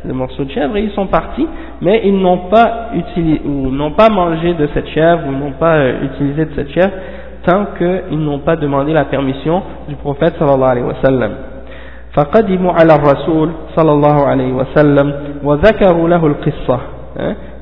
[0.05, 1.47] le morceau de chèvre, et ils sont partis,
[1.81, 5.77] mais ils n'ont pas utilisé, ou n'ont pas mangé de cette chèvre, ou n'ont pas
[5.77, 6.93] euh, utilisé de cette chèvre,
[7.46, 11.32] tant qu'ils n'ont pas demandé la permission du prophète sallallahu alayhi wa sallam.
[12.14, 16.80] فقدموا على الرسول صلى الله عليه وسلم وذكروا له القصة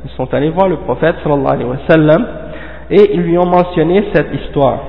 [0.04, 2.26] ils sont allés voir le prophète sallallahu alayhi wa sallam
[2.90, 4.80] et ils lui ont mentionné cette histoire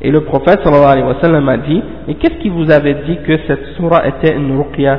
[0.00, 3.18] et le prophète sallallahu alayhi wa sallam a dit et qu'est-ce qui vous avait dit
[3.26, 4.98] que cette surah était une ruqya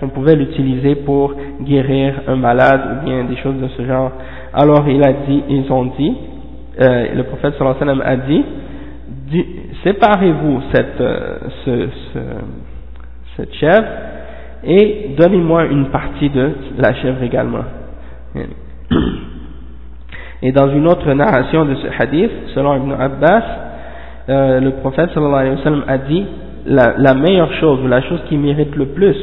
[0.00, 4.10] qu'on pouvait l'utiliser pour guérir un malade ou bien des choses de ce genre.
[4.52, 6.16] Alors il a dit, ils ont dit,
[6.79, 9.45] euh, le prophète sallallahu alayhi wa sallam a dit,
[9.83, 12.19] séparez-vous cette, euh, ce, ce,
[13.37, 13.87] cette chèvre
[14.63, 17.63] et donnez-moi une partie de la chèvre également.
[20.43, 23.43] Et dans une autre narration de ce hadith, selon Ibn Abbas,
[24.29, 26.25] euh, le prophète sallallahu alayhi wa sallam a dit
[26.65, 29.15] la, la meilleure chose ou la chose qui mérite le plus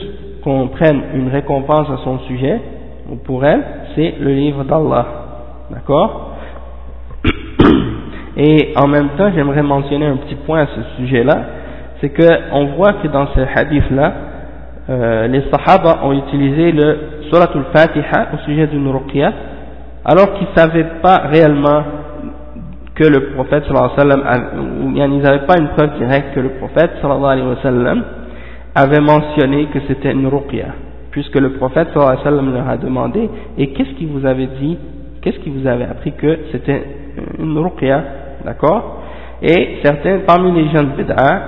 [0.43, 2.61] qu'on prenne une récompense à son sujet,
[3.11, 3.63] ou pour elle,
[3.95, 5.07] c'est le livre d'Allah.
[5.71, 6.28] D'accord?
[8.39, 11.39] Et en même temps, j'aimerais mentionner un petit point à ce sujet-là,
[12.01, 14.13] c'est qu'on voit que dans ce hadith-là,
[14.89, 16.99] euh, les Sahaba ont utilisé le
[17.29, 19.33] Suratul Fatiha au sujet d'une ruqya,
[20.05, 21.83] alors qu'ils ne savaient pas réellement
[22.95, 26.49] que le prophète sallallahu alayhi wa sallam, ils n'avaient pas une preuve directe que le
[26.51, 28.05] prophète sallallahu alayhi wa sallam
[28.77, 30.67] avait mentionné que c'était une ruqya,
[31.11, 34.49] puisque le prophète sallallahu alayhi wa sallam leur a demandé, et qu'est-ce qui vous avait
[34.61, 34.79] dit,
[35.23, 36.85] qu'est-ce qui vous avait appris que c'était
[37.39, 38.05] une ruqya,
[38.45, 39.03] d'accord?
[39.43, 40.91] Et certains, parmi les gens de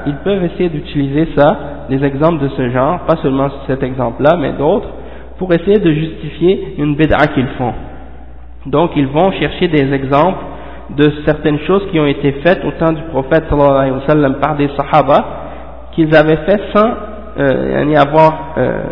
[0.06, 4.52] ils peuvent essayer d'utiliser ça, des exemples de ce genre, pas seulement cet exemple-là, mais
[4.52, 4.88] d'autres,
[5.38, 7.72] pour essayer de justifier une Bid'a qu'ils font.
[8.66, 10.44] Donc ils vont chercher des exemples
[10.96, 14.34] de certaines choses qui ont été faites au temps du prophète sallallahu alayhi wa sallam
[14.34, 15.24] par des sahaba
[15.92, 16.90] qu'ils avaient fait sans
[17.38, 18.82] euh, y avoir euh,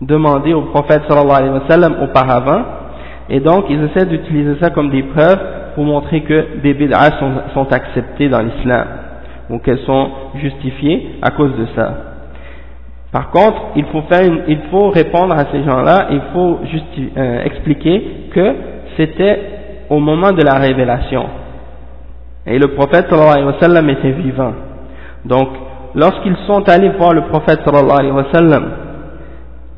[0.00, 2.62] demandé au prophète sallallahu alayhi wa sallam auparavant
[3.30, 5.40] et donc ils essaient d'utiliser ça comme des preuves
[5.78, 8.84] pour montrer que des bid'ahs sont, sont acceptées dans l'islam
[9.48, 11.94] ou qu'elles sont justifiées à cause de ça.
[13.12, 16.58] Par contre, il faut, faire il faut répondre à ces gens-là, il faut
[17.16, 18.02] euh, expliquer
[18.34, 18.54] que
[18.96, 19.38] c'était
[19.88, 21.26] au moment de la révélation.
[22.44, 24.52] Et le prophète sallallahu alayhi wa était vivant.
[25.26, 25.48] Donc,
[25.94, 28.24] lorsqu'ils sont allés voir le prophète sallallahu alayhi wa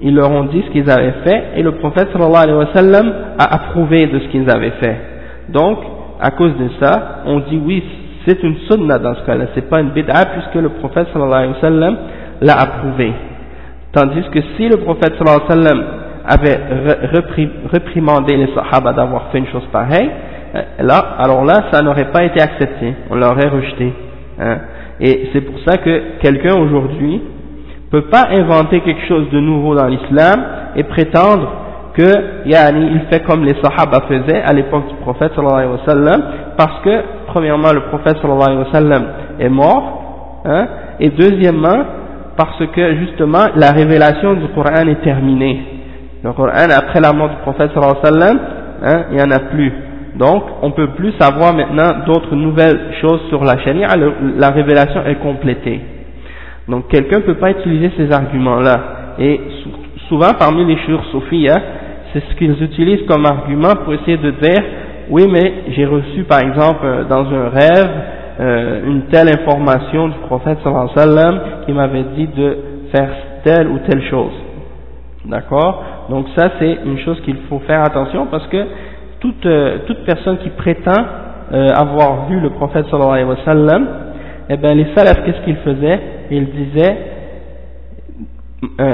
[0.01, 3.03] ils leur ont dit ce qu'ils avaient fait et le prophète sallallahu alayhi wa
[3.39, 5.20] a approuvé de ce qu'ils avaient fait.
[5.53, 5.79] Donc,
[6.21, 7.83] à cause de ça, on dit oui,
[8.27, 11.53] c'est une sunna dans ce cas-là, c'est pas une bid'a puisque le prophète sallallahu alayhi
[11.55, 11.97] wa sallam
[12.43, 13.13] l'a approuvé.
[13.93, 15.85] Tandis que si le prophète sallallahu alayhi wa sallam
[16.27, 16.61] avait
[17.73, 20.11] reprimandé les sahaba d'avoir fait une chose pareille,
[20.55, 23.93] euh, là, alors là, ça n'aurait pas été accepté, on l'aurait rejeté.
[24.39, 24.59] Hein.
[25.01, 27.23] Et c'est pour ça que quelqu'un aujourd'hui
[27.91, 30.45] peut pas inventer quelque chose de nouveau dans l'islam
[30.77, 31.49] et prétendre
[31.95, 35.87] que yani, il fait comme les sahaba faisaient à l'époque du prophète sallallahu alayhi wa
[35.87, 36.23] sallam
[36.57, 39.05] parce que premièrement le prophète sallallahu alayhi wa sallam
[39.39, 40.67] est mort hein,
[41.01, 41.85] et deuxièmement
[42.37, 45.61] parce que justement la révélation du Coran est terminée.
[46.23, 48.39] Le Coran après la mort du prophète sallallahu alayhi wa sallam
[48.83, 49.73] hein, il n'y en a plus.
[50.17, 53.89] Donc on peut plus savoir maintenant d'autres nouvelles choses sur la charia
[54.37, 55.81] la révélation est complétée.
[56.69, 58.81] Donc quelqu'un ne peut pas utiliser ces arguments là
[59.19, 59.41] et
[60.09, 61.61] souvent parmi les churs soufis hein,
[62.13, 64.63] c'est ce qu'ils utilisent comme argument pour essayer de dire
[65.11, 67.91] oui mais j'ai reçu par exemple euh, dans un rêve
[68.41, 72.59] euh, une telle information du prophète sallallahu alayhi wa sallam qui m'avait dit de
[72.95, 73.11] faire
[73.45, 74.33] telle ou telle chose.
[75.27, 75.85] D'accord?
[76.09, 78.65] Donc ça c'est une chose qu'il faut faire attention parce que
[79.21, 81.05] toute, euh, toute personne qui prétend
[81.53, 83.89] avoir vu le prophète sallallahu alayhi wa sallam
[84.49, 86.01] eh bien les salafs qu'est-ce qu'ils faisaient?
[86.31, 86.97] Ils disaient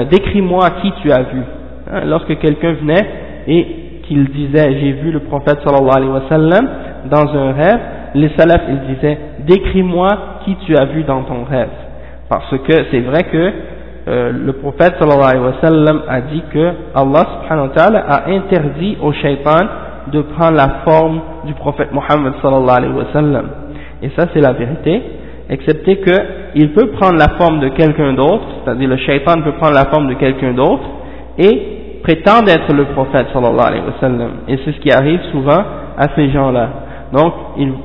[0.09, 1.41] décris-moi qui tu as vu
[1.89, 3.05] Hein, lorsque quelqu'un venait
[3.47, 3.67] et
[4.03, 6.67] qu'il disait j'ai vu le prophète sallallahu alayhi wa sallam
[7.09, 7.79] dans un rêve,
[8.15, 10.09] les salafs ils disaient décris-moi
[10.43, 11.69] qui tu as vu dans ton rêve.
[12.29, 13.51] Parce que c'est vrai que
[14.09, 18.29] euh, le prophète sallallahu alayhi wa sallam a dit que Allah subhanahu wa ta'ala a
[18.31, 19.65] interdit au shaitan
[20.11, 23.45] de prendre la forme du prophète Muhammad sallallahu alayhi wa sallam.
[24.01, 25.01] Et ça c'est la vérité,
[25.49, 26.11] excepté que
[26.55, 30.07] il peut prendre la forme de quelqu'un d'autre, c'est-à-dire le shaitan peut prendre la forme
[30.07, 30.83] de quelqu'un d'autre,
[31.37, 34.29] et prétendent être le prophète sallallahu alayhi wa sallam.
[34.47, 35.63] Et c'est ce qui arrive souvent
[35.97, 36.69] à ces gens-là.
[37.13, 37.33] Donc,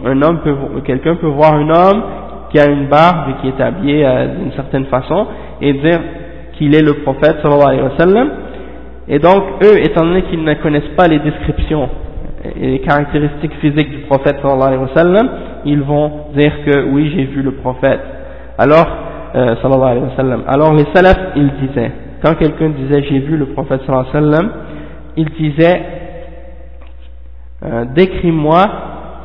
[0.05, 2.03] un homme peut, quelqu'un peut voir un homme
[2.51, 5.27] qui a une barbe et qui est habillé euh, d'une certaine façon
[5.61, 6.01] et dire
[6.55, 8.31] qu'il est le prophète sallallahu alayhi wa sallam.
[9.09, 11.89] Et donc, eux, étant donné qu'ils ne connaissent pas les descriptions
[12.61, 15.29] et les caractéristiques physiques du prophète sallallahu alayhi wa sallam,
[15.65, 18.01] ils vont dire que oui, j'ai vu le prophète.
[18.59, 18.87] Alors,
[19.35, 20.43] euh, sallallahu alayhi wa sallam.
[20.47, 24.37] Alors les salafs, ils disaient, quand quelqu'un disait j'ai vu le prophète sallallahu alayhi wa
[24.37, 24.53] sallam,
[25.17, 25.83] il disait
[27.65, 28.65] euh, décris-moi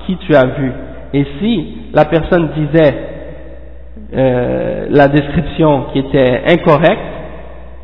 [0.05, 0.71] qui tu as vu.
[1.13, 2.95] Et si la personne disait
[4.15, 7.01] euh, la description qui était incorrecte,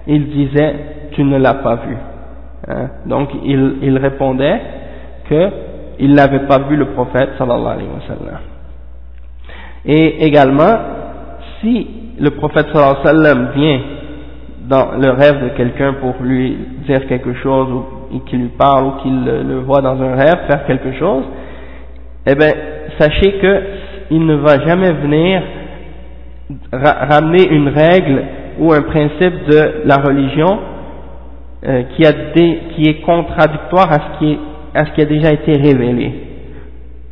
[0.08, 0.76] il disait
[1.12, 1.95] tu ne l'as pas vu.
[2.67, 2.89] Hein?
[3.06, 4.62] Donc il, il répondait
[5.28, 8.39] qu'il n'avait pas vu le prophète sallallahu alayhi wa sallam.
[9.86, 10.76] Et également,
[11.62, 11.88] si
[12.19, 13.80] le prophète sallallahu alayhi wa sallam vient
[14.67, 17.67] dans le rêve de quelqu'un pour lui dire quelque chose
[18.12, 21.23] ou qu'il lui parle ou qu'il le, voit dans un rêve faire quelque chose,
[22.26, 22.49] eh bien,
[22.99, 23.62] sachez que
[24.12, 25.41] il ne va jamais venir
[26.71, 28.23] ramener une règle
[28.60, 30.60] ou un principe de la religion
[31.65, 34.38] euh, qui, est contradictoire à ce qui,
[34.76, 36.12] à ce qui a déjà été révélé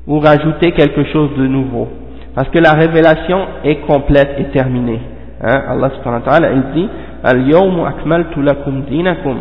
[0.08, 1.88] ou rajouter quelque chose de nouveau
[2.36, 5.00] parce que la révélation est complète et terminée
[5.42, 5.64] hein?
[5.70, 6.90] Allah subhanahu wa ta'ala il dit
[7.33, 9.37] اليوم أكملت لكم دينكم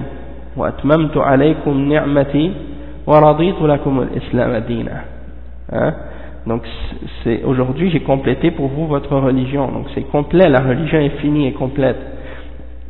[0.57, 2.51] وأتممت عليكم نعمتي
[3.07, 5.01] ورضيت لكم الإسلام دينا
[5.71, 5.93] hein?
[6.47, 6.61] donc
[7.23, 11.47] c'est aujourd'hui j'ai complété pour vous votre religion donc c'est complet la religion est finie
[11.47, 11.97] et complète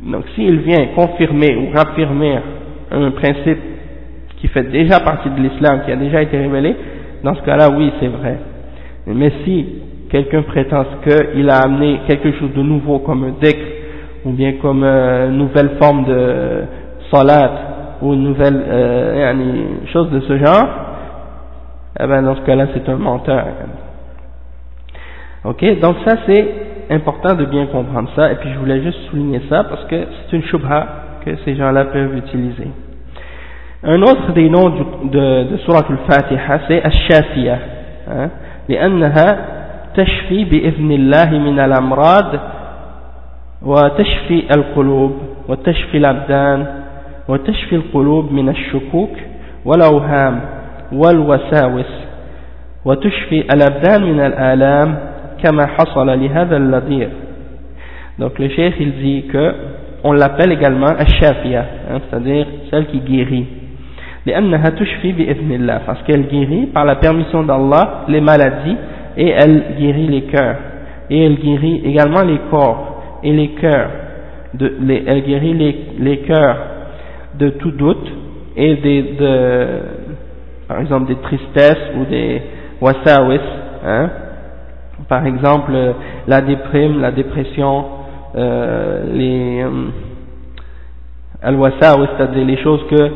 [0.02, 2.38] donc s'il vient confirmer ou raffirmer
[2.90, 3.58] un principe
[4.38, 6.76] qui fait déjà partie de l'islam qui a déjà été révélé
[7.24, 8.38] dans ce cas-là oui c'est vrai
[9.06, 9.66] mais si
[10.10, 13.64] quelqu'un prétend qu'il a amené quelque chose de nouveau comme un dhikr
[14.24, 16.64] ou bien comme euh, une nouvelle forme de
[17.12, 17.50] salat
[18.02, 19.32] ou une nouvelle euh,
[19.92, 20.66] chose de ce genre,
[21.98, 23.46] eh ben dans ce cas-là c'est un menteur.
[25.44, 26.54] Ok, donc ça c'est
[26.90, 30.36] important de bien comprendre ça, et puis je voulais juste souligner ça parce que c'est
[30.36, 30.86] une shubha
[31.24, 32.68] que ces gens-là peuvent utiliser.
[33.82, 34.70] Un autre des noms
[35.04, 37.58] de, de Surah Al-Fatiha c'est Ash-Shafiya,
[38.10, 38.30] hein,
[38.68, 39.38] لأنها
[39.94, 42.30] تشفي بإذن الله من الأمراض
[43.65, 45.11] وتشفي القلوب
[45.49, 46.65] وتشفي الأبدان
[47.27, 49.09] وتشفي القلوب من الشكوك
[49.65, 50.41] والأوهام
[50.91, 51.91] والوساوس
[52.85, 54.97] وتشفي الأبدان من الآلام
[55.43, 57.09] كما حصل لهذا الذير
[58.19, 59.53] donc le chef il dit que
[60.03, 61.65] on l'appelle également Ash-Shafiya
[62.09, 63.45] c'est-à-dire celle qui guérit
[64.25, 68.77] لأنها تشفي بإذن الله parce qu'elle guérit par la permission d'Allah les maladies
[69.17, 70.57] et elle guérit les cœurs
[71.09, 72.90] et elle guérit également les corps
[73.23, 73.89] et les cœurs,
[74.59, 76.57] elle guérit les, les cœurs
[77.39, 78.11] de tout doute
[78.55, 79.67] et de,
[80.67, 82.41] par exemple des tristesses ou des
[82.81, 83.39] wasawis,
[83.85, 84.09] hein,
[85.07, 85.71] par exemple
[86.27, 87.85] la déprime, la dépression,
[88.35, 89.89] euh, les euh,
[91.41, 93.11] al-wasa, c'est-à-dire les choses que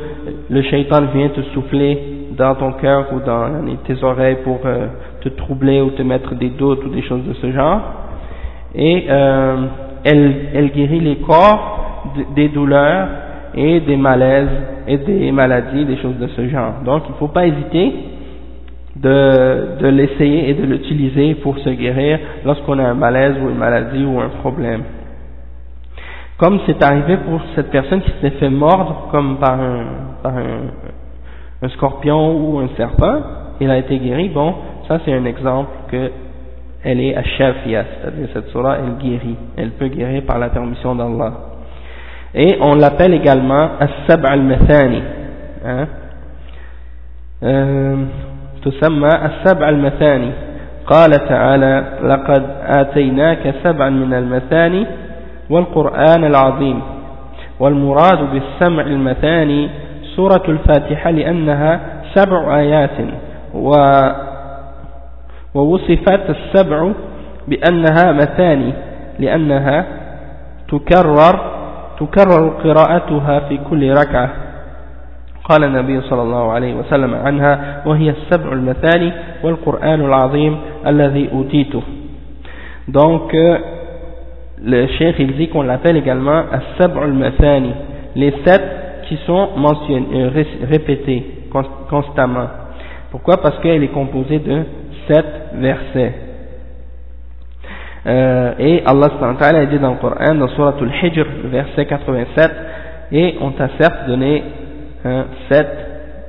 [0.50, 3.50] le shaitan vient te souffler dans ton cœur ou dans
[3.86, 4.88] tes oreilles pour euh,
[5.22, 7.82] te troubler ou te mettre des doutes ou des choses de ce genre.
[8.74, 9.58] Et euh,
[10.06, 13.08] elle, guérit les corps des douleurs
[13.56, 14.48] et des malaises
[14.88, 16.76] et des maladies, des choses de ce genre.
[16.86, 17.94] Donc il ne faut pas hésiter
[18.96, 24.06] de, l'essayer et de l'utiliser pour se guérir lorsqu'on a un malaise ou une maladie
[24.06, 24.84] ou un problème.
[26.38, 29.84] Comme c'est arrivé pour cette personne qui s'est fait mordre comme par un,
[30.22, 33.22] par un scorpion ou un serpent,
[33.60, 34.54] il a été guéri, bon,
[34.88, 36.12] ça c'est un exemple que
[36.85, 41.33] elle est ashafia, c'est-à-dire cette surah, elle guérit, elle peut guérir par la permission d'Allah.
[42.35, 45.03] Et on l'appelle également as-sab' al-mathani,
[45.67, 45.87] hein?
[47.43, 47.97] euh,
[48.65, 50.31] تسمى السبع المثاني
[50.87, 54.87] قال تعالى لقد آتيناك سبعا من المثاني
[55.51, 56.83] والقرآن العظيم
[57.61, 59.71] والمراد بالسمع المثاني
[60.17, 61.81] سورة الفاتحة لأنها
[62.15, 62.99] سبع آيات
[63.55, 63.73] و
[65.56, 66.92] ووصفت السبع
[67.48, 68.74] بأنها مثاني
[69.20, 69.86] لأنها
[70.68, 71.56] تكرر
[72.00, 74.30] تكرر قراءتها في كل ركعة.
[75.50, 79.12] قال النبي صلى الله عليه وسلم عنها وهي السبع المثاني
[79.44, 81.82] والقرآن العظيم الذي أوتيته.
[82.88, 83.32] Donc
[84.60, 85.50] الشيخ cheikh il dit
[86.54, 87.74] السبع المثاني
[88.16, 88.64] les sept
[89.08, 90.30] qui sont mentionnés, euh,
[90.70, 91.24] répétés
[91.90, 92.48] constamment.
[93.12, 93.38] Pourquoi?
[93.38, 94.64] Parce qu'elle est composée de
[95.08, 95.26] sept
[95.56, 96.14] versets
[98.08, 99.08] euh, et Allah
[99.40, 102.52] a dit dans le Coran dans Surah Al-Hijr verset 87
[103.12, 104.44] et on t'a certes donné
[105.50, 105.68] sept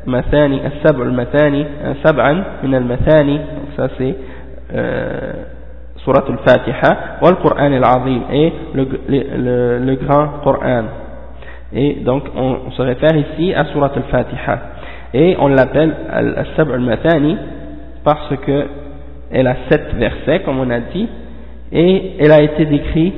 [0.07, 1.67] mathani as-sab' al-mathani
[2.05, 3.41] sab'an min al-mathani
[3.77, 4.15] ça c'est
[4.75, 5.33] euh,
[6.07, 10.85] Surat al-Fatiha, ou le Coran al-Azim, et le, le, le, grand Coran.
[11.73, 14.59] Et donc, on, on, se réfère ici à Surat al-Fatiha.
[15.15, 17.37] Et on l'appelle al-Sab' al-Mathani
[18.07, 18.67] parce que
[19.33, 21.09] elle a sept versets, comme on a dit,
[21.73, 23.15] et elle a été décrite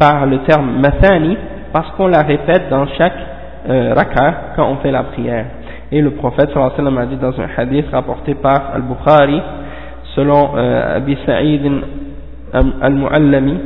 [0.00, 1.36] par le terme Mathani
[1.72, 3.14] parce qu'on la répète dans chaque
[3.68, 5.46] euh, raka quand on fait la prière.
[5.92, 9.40] Et le prophète sallallahu alayhi wa sallam a dit dans un hadith rapporté par Al-Bukhari,
[10.16, 11.62] selon euh, Abi Sa'id
[12.52, 13.58] al-Mu'allami,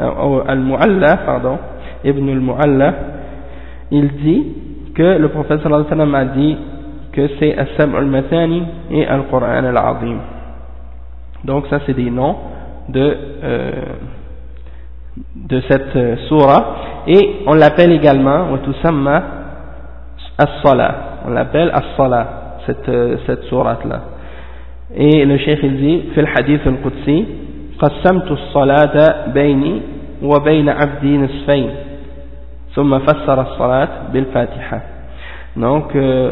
[0.00, 1.58] euh, al-Mu'alla, pardon,
[2.04, 2.94] Ibn al-Mu'alla,
[3.92, 4.46] il dit
[4.96, 6.56] que le prophète sallallahu alayhi wa sallam a dit
[7.11, 10.17] que c'est As-Sam' al-Mathani et Al-Qur'an al-Azim.
[11.43, 12.35] Donc ça c'est des noms
[12.89, 13.71] de, euh,
[15.35, 16.75] de cette euh, surah
[17.07, 19.23] et on l'appelle également wa tusamma
[20.37, 20.95] as-salah
[21.27, 22.27] on l'appelle as-salah
[22.65, 24.01] cette, euh, cette sourate là
[24.95, 27.25] et le cheikh il dit في الحديث القدسي
[27.79, 29.81] قسمت الصلاة بيني
[30.23, 31.69] وبين عبدي نصفين
[32.75, 34.81] ثم فسر الصلاة بالفاتحة
[35.57, 36.31] donc euh,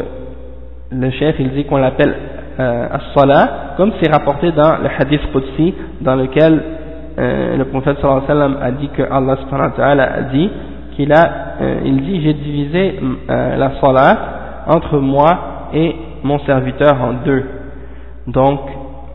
[0.91, 2.15] le chef il dit qu'on l'appelle
[2.59, 6.61] euh, as-salah comme c'est rapporté dans le hadith Qudsi dans lequel
[7.17, 10.49] euh, le prophète sallallahu alayhi wa sallam a dit que Allah subhanahu wa a dit
[10.95, 11.31] qu'il a
[11.61, 14.17] euh, il dit j'ai divisé euh, la salat
[14.67, 17.43] entre moi et mon serviteur en deux.
[18.27, 18.59] Donc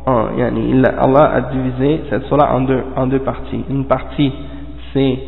[0.06, 3.64] en, Allah a divisé cette salat en deux, en deux parties.
[3.70, 4.32] Une partie
[4.92, 5.18] c'est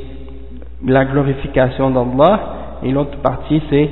[0.87, 2.41] la glorification d'Allah
[2.83, 3.91] et l'autre partie c'est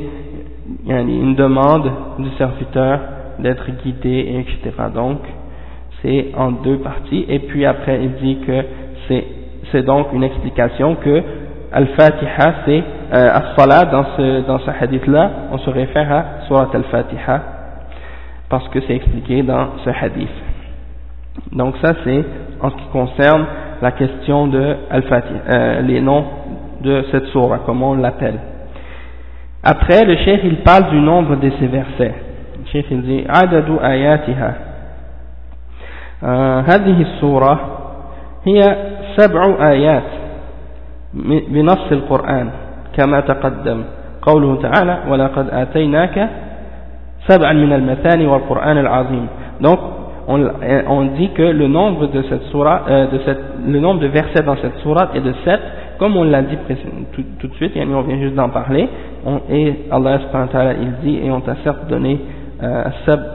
[0.87, 3.01] une demande du serviteur
[3.39, 5.19] d'être guidé etc donc
[6.03, 7.25] c'est en deux parties.
[7.29, 8.65] Et puis après il dit que
[9.73, 11.23] c'est donc une explication que
[11.73, 16.69] Al-Fatiha c'est euh, As-Salah dans ce, dans ce hadith là on se réfère à Surat
[16.73, 17.43] Al-Fatiha
[18.49, 20.31] parce que c'est expliqué dans ce hadith.
[21.53, 22.25] Donc ça c'est
[22.61, 23.45] en ce qui concerne
[23.83, 26.25] la question de Al-Fatiha euh, les noms
[26.83, 28.39] de cette surah comment on l'appelle
[29.66, 32.14] après le cheikh il parle du nombre de ces versets
[32.60, 34.54] le cheikh il dit Adadu ayatiha
[36.70, 37.60] هذه السورة
[38.46, 38.62] هي
[39.18, 40.04] سبع آيات
[41.54, 42.50] بنص القرآن
[42.98, 43.84] كما تقدم
[44.22, 46.30] قوله تعالى ولقد آتيناك
[47.28, 49.28] سبعا من المثاني والقرآن العظيم
[49.62, 49.80] donc
[50.28, 50.50] on,
[50.88, 54.44] on dit que le nombre de cette surah, euh, de cette, le nombre de versets
[54.44, 55.60] dans cette sourate est de 7
[55.99, 56.57] comme on l'a dit
[57.13, 58.89] tout, de suite, et on vient juste d'en parler,
[59.25, 60.19] on, et Allah
[60.81, 62.19] il dit, et on t'a certes donné
[62.63, 62.85] euh,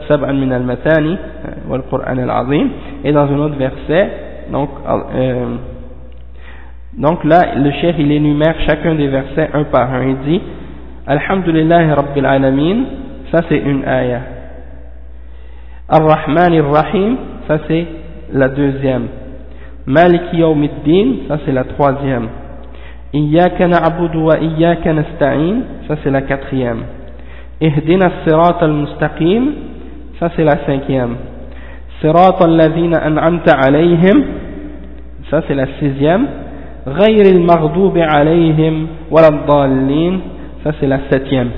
[0.08, 2.68] sab'an min al-matani euh, wal Qur'an al-azim,
[3.04, 4.10] et dans un autre verset,
[4.50, 5.56] donc, euh,
[6.98, 10.40] donc là, le cher il énumère chacun des versets un par un, il dit,
[11.06, 12.76] Alhamdulillah Rabbil Alamin,
[13.30, 14.22] ça c'est une ayah.
[15.88, 17.16] Ar-Rahman Ar-Rahim,
[17.48, 17.86] ça c'est
[18.32, 19.08] la deuxième.
[19.86, 22.28] Malik Yawmiddin, ça c'est la troisième.
[23.13, 25.55] Iyaka na'budu wa iyaka nasta'in,
[25.87, 26.81] ça c'est la quatrième.
[27.61, 29.43] Ihdina sirat al-mustaqim,
[30.19, 31.15] ça c'est la cinquième.
[32.01, 34.23] Sirat al-ladhina an'amta alayhim,
[35.29, 36.27] ça c'est la sixième.
[36.87, 40.19] غير المغضوب عليهم ولا الضالين
[40.63, 41.49] ça c'est la septième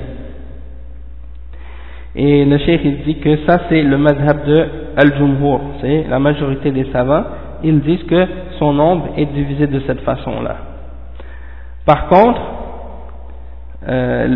[2.16, 4.66] et le cheikh il dit que ça c'est le madhab de
[4.96, 7.22] Al-Jumhur, c'est la majorité des savants,
[7.62, 8.26] ils disent que
[8.58, 10.56] son nombre est divisé de cette façon-là.
[11.86, 12.40] Par contre,
[13.88, 14.28] euh,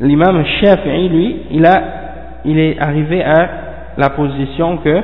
[0.00, 1.82] l'imam Shafi'i, lui, il, a,
[2.44, 3.50] il est arrivé à
[3.96, 5.00] la position que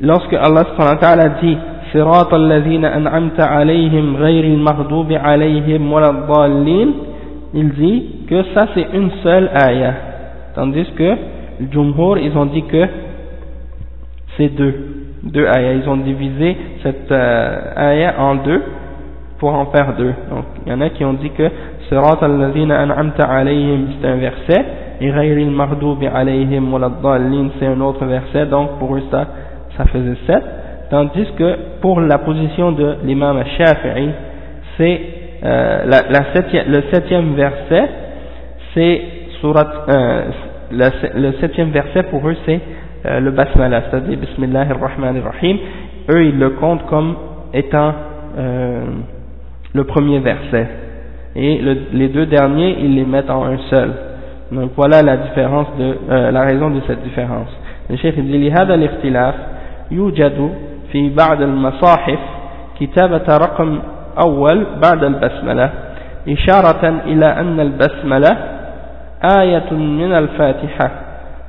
[0.00, 0.64] lorsque Allah
[1.02, 1.58] a dit
[1.92, 6.92] صراط الذين أنعمت عليهم غير المغضوب عليهم ولا الضالين
[7.52, 9.94] il dit que ça c'est une seule ayah
[10.54, 11.16] Tandis que
[11.60, 12.84] le Jumhur, ils ont dit que
[14.36, 14.74] c'est deux,
[15.22, 15.74] deux ayats.
[15.74, 18.62] Ils ont divisé cette euh, ayah en deux
[19.45, 20.11] pour en faire deux.
[20.31, 21.47] Donc, il y en a qui ont dit que
[21.87, 24.65] Sirat al-Lazina an'amta alayhim, c'est un verset,
[24.99, 29.27] et Ghayril Mardubi alayhim waladdallin, c'est un autre verset, donc pour eux ça,
[29.77, 30.43] ça faisait sept.
[30.89, 34.09] Tandis que pour la position de l'imam Shafi'i,
[34.79, 35.01] c'est
[35.43, 37.87] euh, la, la le septième verset,
[38.73, 39.01] c'est
[39.41, 40.23] surat, euh,
[40.71, 42.61] le, septième verset pour eux c'est
[43.05, 44.65] euh, le basmala, c'est-à-dire Bismillah.
[46.09, 47.15] Eux ils le comptent comme
[47.53, 47.93] étant
[48.39, 48.85] euh,
[49.74, 50.66] le premier verset.
[51.36, 53.92] Et le, les deux derniers ils les mettent en un seul.
[54.52, 57.48] Donc voilà la différence de, euh, la raison de cette différence.
[57.88, 59.34] Le chef dit لهذا الاختلاف
[59.90, 60.50] يوجد
[60.92, 62.18] في بعض المصاحف
[62.80, 63.78] كتابة رقم
[64.24, 65.70] أول بعد البسملة
[66.28, 68.36] إشارة إلى أن البسملة
[69.38, 70.90] آية من الفاتحة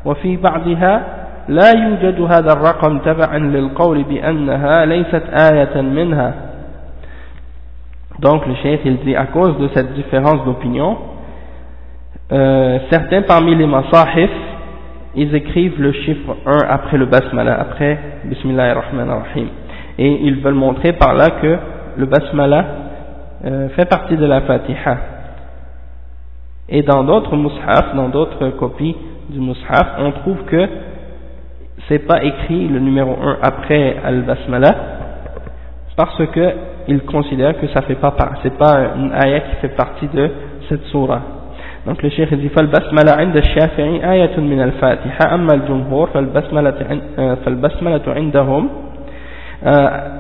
[0.06, 1.04] وفي بعضها
[1.48, 6.34] لا يوجد هذا الرقم تبعا للقول بأنها ليست آية منها
[8.21, 10.97] donc le cheikh il dit à cause de cette différence d'opinion,
[12.33, 14.31] euh, certains parmi les masahif,
[15.15, 19.49] ils écrivent le chiffre 1 après le basmala, après Bismillah ar-Rahman ar-Rahim.
[19.99, 21.59] Et ils veulent montrer par là que
[21.97, 22.65] le basmala
[23.45, 24.97] euh, fait partie de la Fatiha.
[26.69, 28.97] Et dans d'autres mushaf, dans d'autres copies
[29.31, 30.69] du mushaf, on trouve que
[31.89, 34.75] c'est pas écrit le numéro 1 après al-basmala
[35.97, 36.55] parce que
[36.88, 38.14] ils considèrent que ça fait pas
[38.44, 40.30] c'est pas une ayat qui fait partie de
[40.68, 41.22] cette surah.
[41.86, 46.74] Donc le cheikh dit فالبسملة عند الشافعي آية من الفاتحة أما الجمهور فالبسملة
[47.46, 48.70] فالبسملة عندهم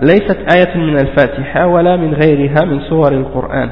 [0.01, 3.69] ليست آية من الفاتحة ولا من غيرها من سور القرآن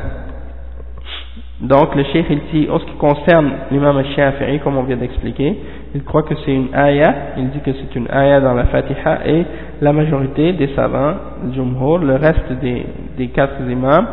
[1.61, 5.57] donc le cheikh il dit, en ce qui concerne l'imam al-Shafi'i, comme on vient d'expliquer,
[5.95, 9.21] il croit que c'est une ayah, il dit que c'est une ayah dans la Fatiha,
[9.27, 9.45] et
[9.81, 11.15] la majorité des savants,
[11.53, 12.85] Jumhur, le reste des,
[13.17, 14.07] des quatre imams,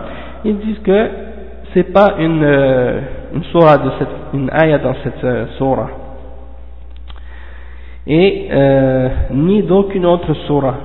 [0.46, 1.10] ils disent que
[1.74, 3.00] c'est pas une, euh,
[3.34, 3.78] une surah
[4.34, 5.90] une ayah dans cette euh, surah.
[8.06, 10.76] Et euh, ni d'aucune autre surah.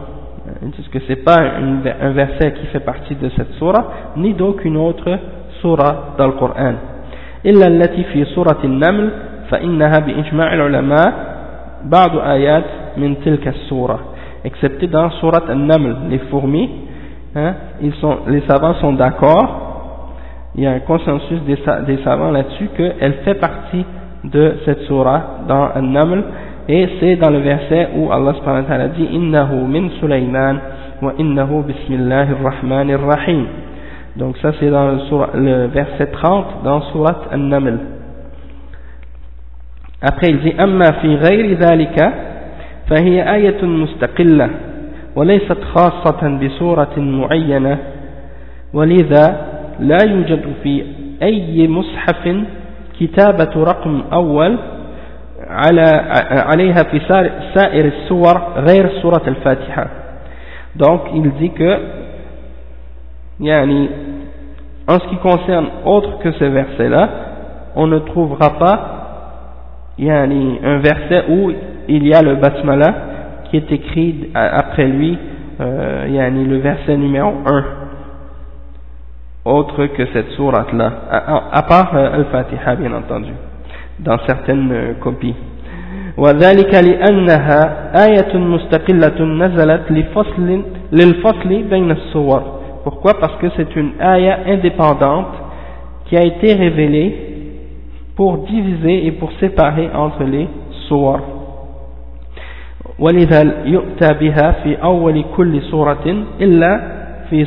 [0.62, 4.76] Ils disent que c'est pas un verset qui fait partie de cette surah, ni d'aucune
[4.76, 5.18] autre
[5.65, 6.75] سورة القرآن
[7.45, 9.09] إلا التي في سورة النمل
[9.49, 11.13] فإنها بإجماع العلماء
[11.83, 12.63] بعض آيات
[12.97, 13.99] من تلك السورة
[14.43, 16.69] excepté dans Surat An-Naml, les fourmis,
[17.35, 19.75] hein, ils sont, les savants sont d'accord,
[20.55, 23.85] il y a un consensus des, des savants là-dessus qu'elle fait partie
[24.23, 26.23] de cette surah dans An-Naml,
[26.67, 30.59] et c'est dans le verset où Allah subhanahu wa ta'ala dit « Innahu min Sulaiman
[31.01, 33.64] wa innahu bismillahir rahmanir rahim »
[34.16, 37.78] Donc ça c'est dans le, le, verset 30 dans Surat An-Naml.
[40.02, 42.12] Après il dit أما في غير ذلك
[42.90, 44.50] فهي آية مستقلة
[45.16, 47.78] وليست خاصة بسورة معينة
[48.72, 49.46] ولذا
[49.80, 50.84] لا يوجد في
[51.22, 52.36] أي مصحف
[53.00, 54.58] كتابة رقم أول
[55.48, 55.86] على
[56.30, 57.00] عليها في
[57.54, 59.86] سائر السور غير سورة الفاتحة.
[60.76, 61.78] Donc il dit que
[63.39, 63.89] yani,
[64.87, 67.09] en ce qui concerne autre que ce verset-là,
[67.75, 68.79] on ne trouvera pas
[69.97, 71.51] yani, un verset où
[71.87, 72.93] il y a le basmala
[73.49, 75.17] qui est écrit après lui,
[75.59, 77.63] euh, yani, le verset numéro 1,
[79.45, 80.91] autre que cette sourate-là,
[81.51, 83.33] à, part euh, Al-Fatiha bien entendu,
[83.99, 85.35] dans certaines euh, copies.
[86.17, 92.54] وذلك لأنها آية مستقلة نزلت لفصل للفصل بين الصور
[92.85, 95.33] pourquoi Parce que c'est une ayah indépendante
[96.05, 97.15] qui a été révélée
[98.15, 100.47] pour diviser et pour séparer entre les
[100.87, 101.21] sourds.
[102.99, 106.05] ولذا يؤتى بها في أول كل سورة
[106.41, 106.71] إلا
[107.29, 107.45] في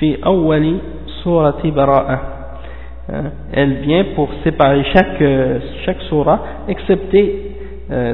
[0.00, 0.78] في أول
[1.24, 2.20] سورة براءة
[3.52, 5.22] elle vient pour séparer chaque
[5.84, 7.22] chaque surah excepté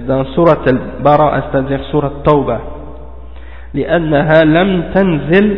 [0.09, 2.59] dans سورة البراءة c'est-à-dire سورة التوبة
[3.75, 5.57] لأنها لم تنزل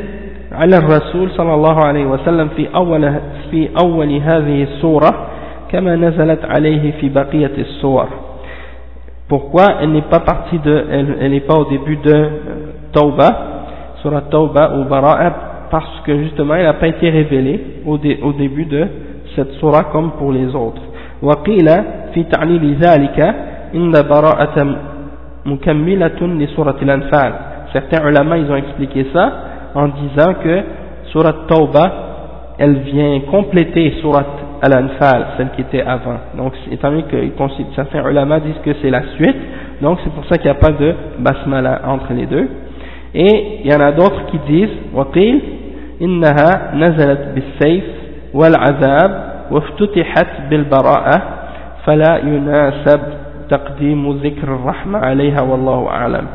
[0.52, 3.14] على الرسول صلى الله عليه وسلم في أول
[3.52, 5.28] في أول هذه السورة
[5.72, 8.08] كما نزلت عليه في بقية السور
[9.30, 12.30] Pourquoi elle n'est pas partie de, elle n'est pas au début de euh,
[12.92, 13.30] Tauba,
[14.02, 18.34] Surah Tauba ou Bara'a, parce que justement elle n'a pas été révélée au, dé, au
[18.34, 18.88] début de
[19.36, 20.82] cette surah comme pour les autres.
[21.22, 21.68] وقيل
[22.14, 23.20] في تعليل ذلك
[23.76, 24.76] إن براءة
[25.46, 27.34] مكملة لسورة الأنفال.
[27.74, 30.63] Certains ulama ils ont expliqué ça en disant que
[31.11, 31.93] Surah Tauba
[32.59, 34.25] elle vient compléter Surah
[34.63, 36.19] Al-Anfal, celle qui était avant.
[36.37, 37.17] Donc, étant donné que
[37.75, 39.37] certains ulama disent que c'est la suite,
[39.83, 42.49] donc c'est pour ça qu'il n'y a pas de basmala entre les deux.
[43.15, 45.41] Et il y en a d'autres qui disent, وقيل
[46.03, 47.85] إنها نزلت بالسيف
[48.35, 51.23] والعذاب وافتتحت بالبراءة
[51.85, 53.01] فلا يناسب
[53.51, 56.27] تقديم ذكر الرحمة عليها والله أعلم.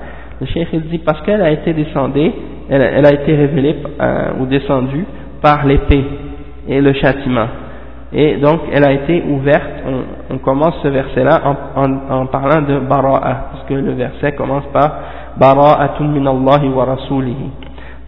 [0.41, 2.31] Le cheikh il dit parce qu'elle a été descendue,
[2.68, 5.04] elle, a été révélée euh, ou descendue
[5.42, 6.04] par l'épée
[6.68, 7.46] et le châtiment.
[8.12, 9.82] Et donc, elle a été ouverte,
[10.30, 11.40] on, commence ce verset-là
[11.74, 14.98] en, parlant de bara'a, parce que le verset commence par
[15.36, 17.50] bara'atun min wa rasulihi.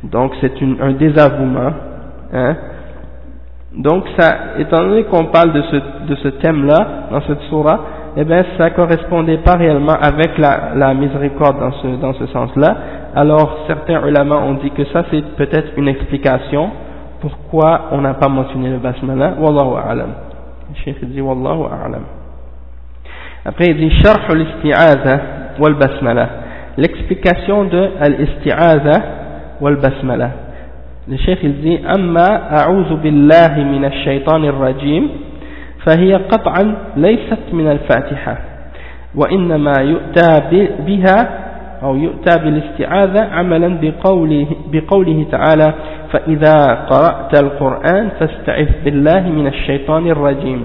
[0.04, 1.72] Donc, c'est un désavouement.
[2.32, 2.54] Hein.
[3.76, 5.62] Donc, ça, étant donné qu'on parle de
[6.22, 7.80] ce, thème-là, dans cette surah,
[8.16, 12.76] eh bien, ça correspondait pas réellement avec la, miséricorde dans ce sens-là.
[13.16, 16.70] Alors, certains ulama ont dit que ça, c'est peut-être une explication
[17.22, 20.09] pourquoi on n'a pas mentionné le basmala Wallahu a'lam.
[20.70, 22.01] Le cheikh dit Wallahu a'lam.
[23.45, 25.20] Après il dit Sharh al-isti'aza
[25.59, 26.30] wal basmala.
[26.78, 29.01] L'explication de al-isti'aza
[29.62, 30.30] wal basmala.
[31.07, 35.09] Le cheikh il dit Amma a'udhu billahi min ash-shaytan ar-rajim
[35.86, 38.38] فهي قطعا ليست من الفاتحة
[39.16, 40.41] وإنما يؤتى
[40.86, 41.18] بها
[41.83, 45.74] أو يؤتى بالاستعاذة عملا بقوله, بقوله تعالى
[46.12, 46.57] فإذا
[46.91, 50.64] قرأت القرآن فاستعذ بالله من الشيطان الرجيم.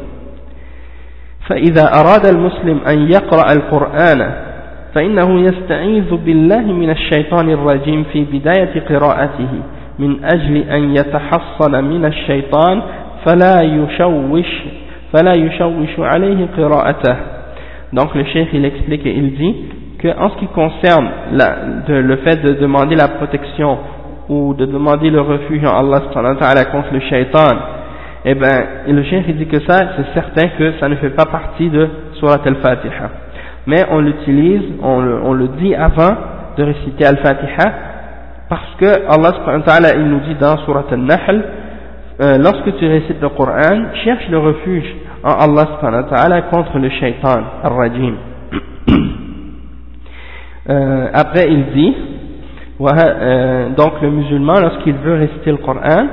[1.47, 4.32] فإذا أراد المسلم أن يقرأ القرآن
[4.95, 9.49] فإنه يستعيذ بالله من الشيطان الرجيم في بداية قراءته
[9.99, 12.82] من أجل أن يتحصن من الشيطان
[13.26, 14.49] فلا يشوش
[15.14, 17.16] فلا يشوش عليه قراءته.
[17.93, 19.55] Donc le cheikh il explique et il dit
[20.02, 23.78] qu'en ce qui concerne le fait de demander la protection
[24.30, 26.02] ou de demander le refuge en Allah
[26.72, 27.49] contre le shaitan,
[28.24, 31.70] eh ben, le chien dit que ça, c'est certain que ça ne fait pas partie
[31.70, 33.10] de Surat al-Fatiha.
[33.66, 36.16] Mais on l'utilise, on le, dit avant
[36.58, 37.72] de réciter al-Fatiha,
[38.49, 41.43] parce que Allah il nous dit dans Surat al-Nahl,
[42.22, 48.30] euh, lorsque tu récites le Coran, cherche le refuge en Allah contre le shaitan, al-Rajim.
[50.70, 51.95] Euh, après il dit
[52.82, 56.05] euh, donc le musulman lorsqu'il veut réciter le Coran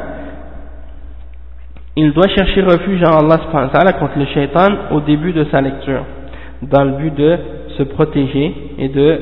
[1.97, 6.03] il doit chercher refuge en Allah contre le shaitan au début de sa lecture
[6.63, 7.39] dans le but de
[7.77, 9.21] se protéger et de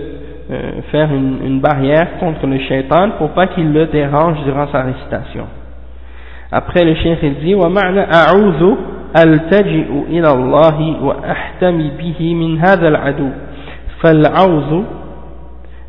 [0.49, 5.47] euh, faire une, barrière contre le shaitan pour pas qu'il le dérange durant sa récitation.
[6.53, 7.69] Après le cheikh il dit wa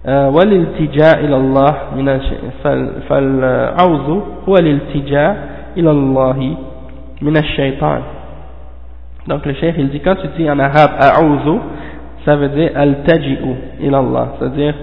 [0.07, 2.21] والالتجاء إلى الله من
[3.09, 5.37] فالعوذ هو الالتجاء
[5.77, 6.57] إلى الله
[7.23, 8.03] من الشيطان
[9.29, 11.61] donc le cheikh il dit quand tu dis en arabe a'udhu
[12.25, 14.75] ça veut dire al-taji'u ila Allah c'est à dire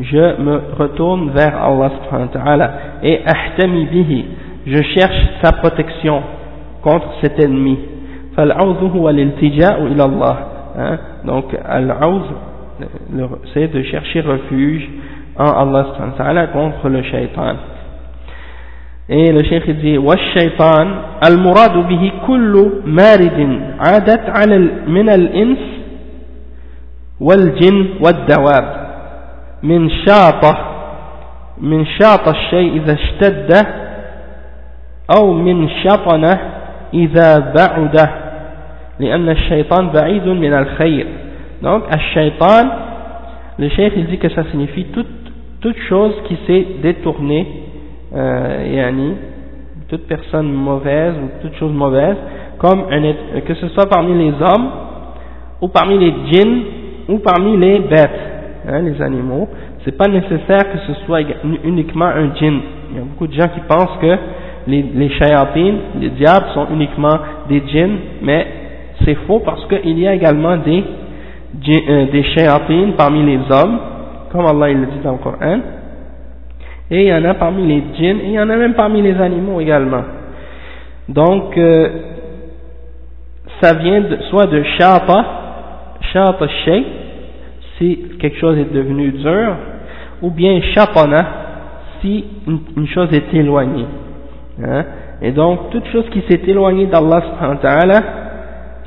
[0.00, 2.70] je me retourne vers Allah subhanahu wa ta'ala
[3.02, 4.24] et ahtami bihi
[4.66, 6.22] je cherche sa protection
[6.82, 7.76] contre cet ennemi
[8.36, 10.36] fal-a'udhu huwa l'iltija'u ila Allah
[10.78, 10.98] hein?
[11.24, 12.34] donc al-a'udhu
[13.53, 14.87] c'est de chercher refuge
[15.37, 17.55] en Allah contre le shaitan.
[19.09, 20.87] Et le cheikh dit والشيطان
[21.27, 24.57] المراد به كل مارد عادت على
[24.87, 25.57] من الإنس
[27.19, 28.65] والجن والدواب
[29.63, 30.57] من شاطة
[31.57, 33.67] من شاط الشيء إذا اشتد
[35.17, 36.39] أو من شطنه
[36.93, 38.09] إذا بعده
[38.99, 41.07] لأن الشيطان بعيد من الخير.
[41.63, 42.67] Donc, Ash-Shaytan,
[43.57, 45.07] le cheikh il dit que ça signifie toute,
[45.61, 47.47] toute chose qui s'est détournée,
[48.13, 49.13] euh, yani,
[49.87, 52.17] toute personne mauvaise ou toute chose mauvaise,
[52.57, 54.69] comme un, que ce soit parmi les hommes,
[55.61, 56.63] ou parmi les djinns,
[57.07, 58.21] ou parmi les bêtes.
[58.67, 59.47] hein, les animaux,
[59.85, 61.21] c'est pas nécessaire que ce soit
[61.63, 62.59] uniquement un djinn.
[62.91, 64.17] Il y a beaucoup de gens qui pensent que
[64.67, 65.11] les, les
[66.01, 68.47] les diables sont uniquement des djinns, mais
[69.05, 70.83] c'est faux parce qu'il y a également des,
[71.55, 73.79] euh, des parmi les hommes,
[74.31, 75.59] comme Allah il le dit dans le Coran,
[76.89, 79.01] et il y en a parmi les djinns, et il y en a même parmi
[79.01, 80.03] les animaux également.
[81.09, 81.89] Donc, euh,
[83.61, 85.25] ça vient de, soit de shata,
[86.11, 86.83] shata shay,
[87.77, 89.55] si quelque chose est devenu dur,
[90.21, 91.25] ou bien shatana,
[92.01, 93.85] si une, chose est éloignée.
[94.63, 94.85] Hein?
[95.21, 97.21] Et donc, toute chose qui s'est éloignée d'Allah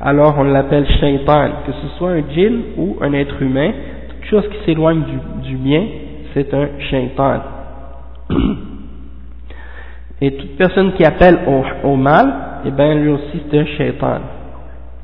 [0.00, 3.70] alors on l'appelle shaitan, que ce soit un djinn ou un être humain,
[4.08, 5.02] toute chose qui s'éloigne
[5.42, 5.84] du, bien,
[6.34, 7.40] c'est un shaitan.
[10.20, 11.38] Et toute personne qui appelle
[11.84, 12.34] au, mal,
[12.64, 14.20] eh bien lui aussi c'est un shaitan.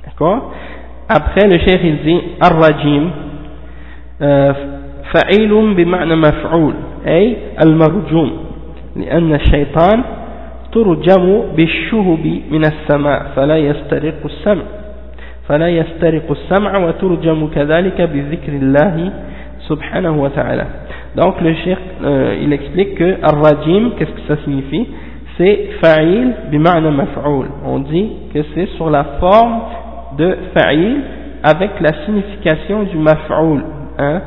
[0.05, 0.53] D'accord
[1.09, 3.11] Après le cheikh il dit Ar-Rajim
[5.13, 6.75] فعيل بمعنى مفعول
[7.07, 8.31] أي المرجوم
[8.97, 10.03] لأن الشيطان
[10.73, 14.63] ترجم بالشهب من السماء فلا يسترق السمع
[15.49, 19.13] فلا يسترق السمع وترجم كذلك بذكر الله
[19.69, 20.65] سبحانه وتعالى
[21.17, 24.87] donc le cheikh euh, il explique que ar-rajim qu'est-ce que ça signifie
[25.39, 29.61] c'est fa'il bima'na maf'ul on dit que c'est sur la forme
[30.19, 30.97] de fa'il
[31.43, 33.63] avec la signification du maf'ul
[33.99, 34.21] hein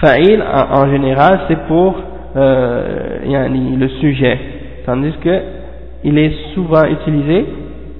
[0.00, 1.96] fa'il en, en général c'est pour
[2.36, 4.38] euh, yani, le sujet
[4.86, 5.40] tandis que
[6.04, 7.44] il est souvent utilisé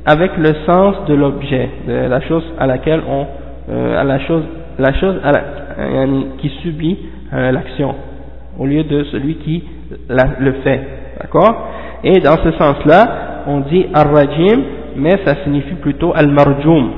[0.07, 3.25] avec le sens de l'objet, de la chose à laquelle on,
[3.69, 4.43] euh, à la chose,
[4.79, 5.41] la chose à la,
[6.37, 6.97] qui subit
[7.33, 7.93] euh, l'action,
[8.57, 9.63] au lieu de celui qui
[10.09, 10.79] le fait,
[11.19, 11.67] d'accord?
[12.05, 14.61] Et dans ce sens-là, on dit al-rajim,
[14.95, 16.91] mais ça signifie plutôt al-marjoum.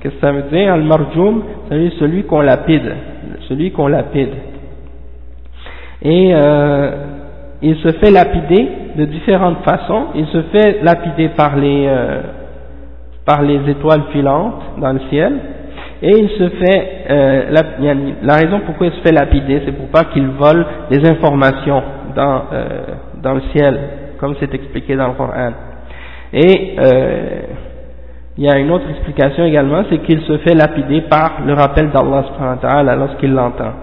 [0.00, 1.42] Qu'est-ce que ça veut dire al-marjoum?
[1.68, 2.94] C'est celui qu'on lapide,
[3.48, 4.30] celui qu'on lapide.
[6.02, 6.90] Et euh,
[7.62, 10.04] il se fait lapider de différentes façons.
[10.14, 11.88] Il se fait lapider par les
[13.25, 15.33] par les étoiles filantes dans le ciel
[16.01, 19.87] et il se fait euh, la, la, raison pourquoi il se fait lapider c'est pour
[19.89, 21.83] pas qu'il vole des informations
[22.15, 22.67] dans euh,
[23.21, 23.79] dans le ciel
[24.19, 25.51] comme c'est expliqué dans le Coran
[26.33, 27.41] et euh,
[28.37, 31.89] il y a une autre explication également c'est qu'il se fait lapider par le rappel
[31.91, 33.73] d'Allah lorsqu'il l'entend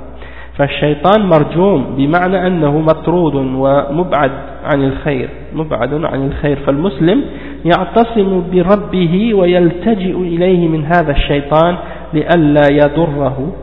[0.58, 4.30] فالشيطان مرجوم بمعنى أنه مطرود ومبعد
[4.64, 7.24] عن الخير مبعد عن الخير فالمسلم
[7.65, 11.77] يعتصم بربه ويلتجئ إليه من هذا الشيطان
[12.13, 13.53] لئلا يضره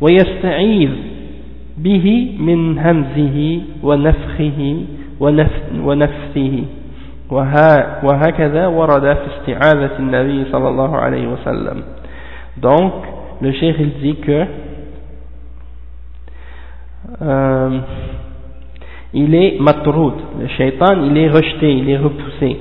[0.00, 0.90] ويستعيذ
[1.78, 4.76] به من همزه ونفخه
[5.84, 6.64] ونفثه.
[8.02, 11.82] وهكذا ورد في استعاذة النبي صلى الله عليه وسلم.
[12.60, 12.92] Donc
[13.40, 14.46] le cheikh il dit que
[17.22, 17.78] euh,
[19.14, 22.56] il est matroud, le shaitan il est rejeté, il est repoussé.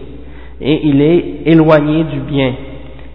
[0.61, 2.53] Et il est éloigné du bien.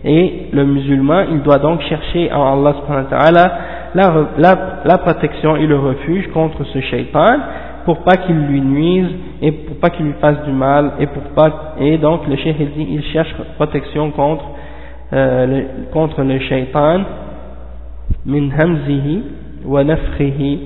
[0.05, 3.59] Et le musulman il doit donc chercher en Allah
[3.95, 7.36] la, protection et le refuge contre ce shaitan
[7.84, 11.22] pour pas qu'il lui nuise et pour pas qu'il lui fasse du mal et pour
[11.34, 14.45] pas et donc le cheikh dit il cherche protection contre
[15.12, 17.03] euh, le, contre le shaitan
[18.24, 19.22] min hamzihi
[19.66, 20.61] wa nafrihi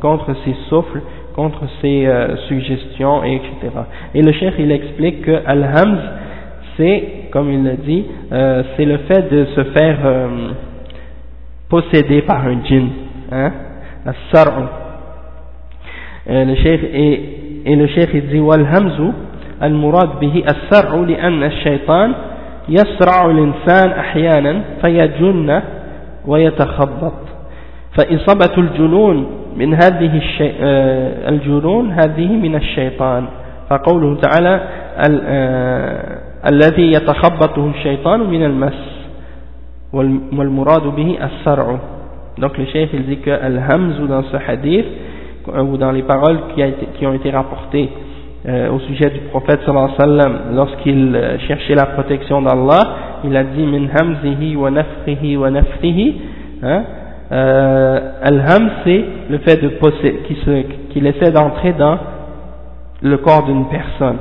[0.00, 1.00] contre ses souffles,
[1.35, 3.73] contre ses euh, suggestions, et etc.
[4.15, 5.99] Et le chef il explique que Al-Hamz,
[6.77, 10.27] c'est, comme il l'a dit, euh, c'est le fait de se faire euh,
[11.69, 12.89] posséder par un djinn,
[13.31, 13.51] hein,
[14.05, 14.63] As-Sar'u.
[16.27, 17.21] le chef et,
[17.65, 19.11] et le chef il dit Wal-Hamzu,
[19.63, 22.13] المراد به السرع لأن الشيطان
[22.69, 25.61] يسرع الإنسان أحيانا فيجن
[26.27, 27.13] ويتخبط
[27.97, 30.22] فإصابة الجنون من هذه.
[30.40, 33.24] آه، الجنون هذه من الشيطان
[33.70, 34.60] فقوله تعالى
[35.10, 36.18] آه،
[36.50, 39.02] الذي يتخبطه الشيطان من المس
[40.32, 41.78] والمراد به السرع
[42.40, 44.86] donc le chef il dit que al-hamz dans ce hadith
[45.46, 47.90] ou dans les paroles qui, a été, qui ont été rapportées
[48.48, 52.80] euh, au sujet du prophète sallallahu alayhi wa sallam lorsqu'il euh, cherchait la protection d'Allah
[53.24, 56.14] il a dit min hamzihi wa nafrihi wa nafrihi
[56.62, 56.84] hein,
[57.32, 59.70] euh, Al-Ham, c'est le fait de
[60.90, 61.98] qu'il essaie d'entrer dans
[63.00, 64.18] le corps d'une personne.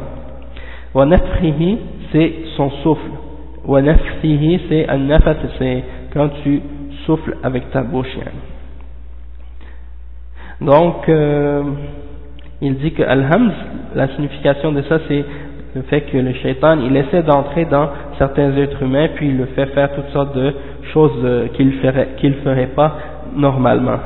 [0.93, 1.77] Wa nafrihi,
[2.11, 3.11] c'est son souffle.
[3.65, 5.83] Wa nafrihi, c'est al-nafat, c'est
[6.13, 6.61] quand tu
[7.05, 8.17] souffles avec ta bouche.
[10.61, 11.63] Donc, euh,
[12.61, 13.53] il dit que Al-Hamz,
[13.95, 15.25] la signification de ça, c'est
[15.75, 19.45] le fait que le shaitan, il essaie d'entrer dans certains êtres humains, puis il le
[19.47, 20.53] fait faire toutes sortes de
[20.93, 22.95] choses euh, qu'il ferait, qu'il ferait pas
[23.35, 23.99] normalement.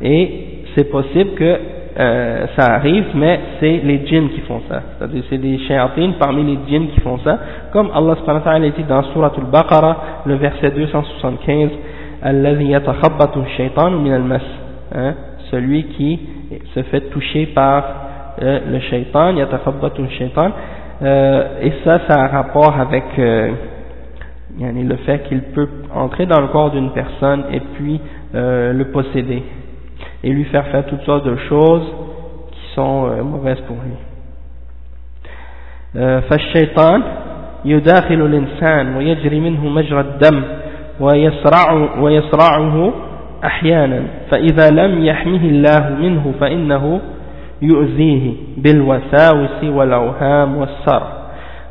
[0.00, 1.58] Et c'est possible que
[1.98, 4.82] euh, ça arrive, mais c'est les djinns qui font ça.
[4.96, 7.38] C'est-à-dire c'est des shayatines parmi les djinns qui font ça,
[7.72, 9.96] comme Allah subhanahu wa ta'ala dit dans Surah Al-Baqarah,
[10.26, 11.70] le verset 275,
[14.92, 15.14] hein,
[15.50, 16.20] celui qui
[16.74, 17.84] se fait toucher par
[18.40, 20.52] euh, le shaitan, yatakhabbatu shaitan,
[21.02, 23.04] euh, et ça, ça a un rapport avec
[24.59, 27.99] le fait qu'il peut entrer dans le corps d'une personne et puis
[28.33, 29.43] euh, le posséder
[30.23, 31.87] et lui faire faire toutes sortes de choses
[32.51, 33.95] qui sont euh, mauvaises pour lui.
[35.95, 37.03] فالشيطان
[37.65, 40.43] يداخل الإنسان ويجري منه مجرى الدم
[40.99, 42.93] ويسرع ويسرعه
[43.43, 47.01] أحيانا فإذا لم يحمه الله منه فإنه
[47.61, 51.03] يؤذيه بالوساوس والأوهام والسر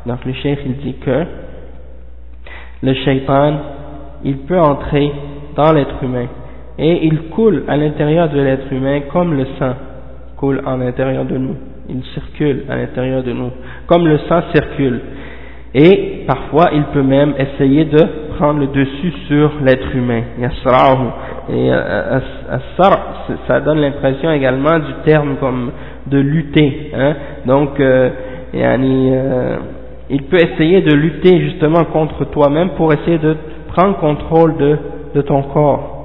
[0.05, 1.25] donc le cheikh il dit que
[2.82, 3.54] le shaitan
[4.24, 5.10] il peut entrer
[5.56, 6.26] dans l'être humain
[6.78, 9.74] et il coule à l'intérieur de l'être humain comme le sang
[10.40, 11.54] coule à l'intérieur de nous.
[11.88, 13.50] Il circule à l'intérieur de nous,
[13.86, 15.00] comme le sang circule.
[15.74, 17.98] Et parfois, il peut même essayer de
[18.36, 20.22] prendre le dessus sur l'être humain.
[21.48, 22.20] Et euh,
[23.46, 25.70] ça donne l'impression également du terme comme
[26.06, 26.90] de lutter.
[26.94, 27.14] Hein.
[27.44, 28.10] Donc, euh,
[28.54, 29.56] euh,
[30.10, 33.36] il peut essayer de lutter justement contre toi-même pour essayer de
[33.68, 34.78] prendre contrôle de,
[35.14, 36.00] de ton corps.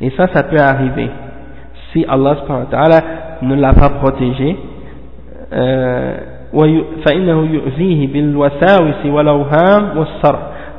[0.00, 1.08] Et ça, ça peut arriver.
[1.92, 2.36] Si Allah
[3.42, 4.56] ne l'a pas protégé,
[5.52, 6.16] euh,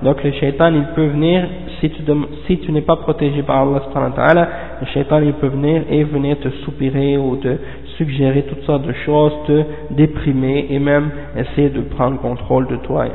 [0.04, 1.48] donc le shaitan il peut venir
[1.80, 2.02] si tu,
[2.48, 6.50] si tu n'es pas protégé par Allah le shaitan il peut venir et venir te
[6.64, 7.50] soupirer ou te
[7.97, 13.07] suggérer toutes sortes de choses te déprimer et même essayer de prendre contrôle de toi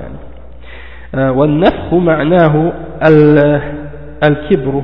[1.13, 2.73] والنفخ معناه
[4.23, 4.81] الكبر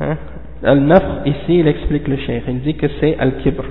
[0.00, 0.16] Hein?
[0.62, 3.64] Al-Nafr, ici, il explique le cheikh, il dit que c'est Al-Kibr.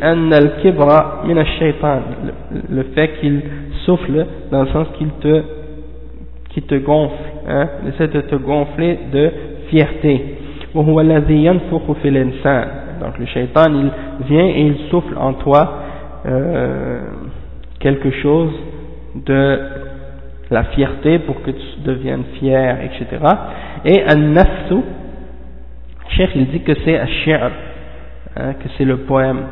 [0.00, 2.00] al-Kibra min al-Shaytan,
[2.70, 3.40] le fait qu'il
[3.84, 5.42] souffle dans le sens qu'il te,
[6.50, 7.14] qui te gonfle,
[7.48, 9.30] hein, il essaie de te gonfler de
[9.68, 10.36] fierté.
[13.00, 13.90] Donc le shaitan il
[14.26, 15.82] vient et il souffle en toi
[16.26, 17.00] euh,
[17.80, 18.52] quelque chose
[19.14, 19.60] de
[20.50, 23.22] la fierté pour que tu deviennes fier, etc.
[23.84, 24.82] Et al-nafsu,
[26.16, 27.50] Cheikh il dit que c'est al-shi'r,
[28.36, 29.42] hein, que c'est le poème.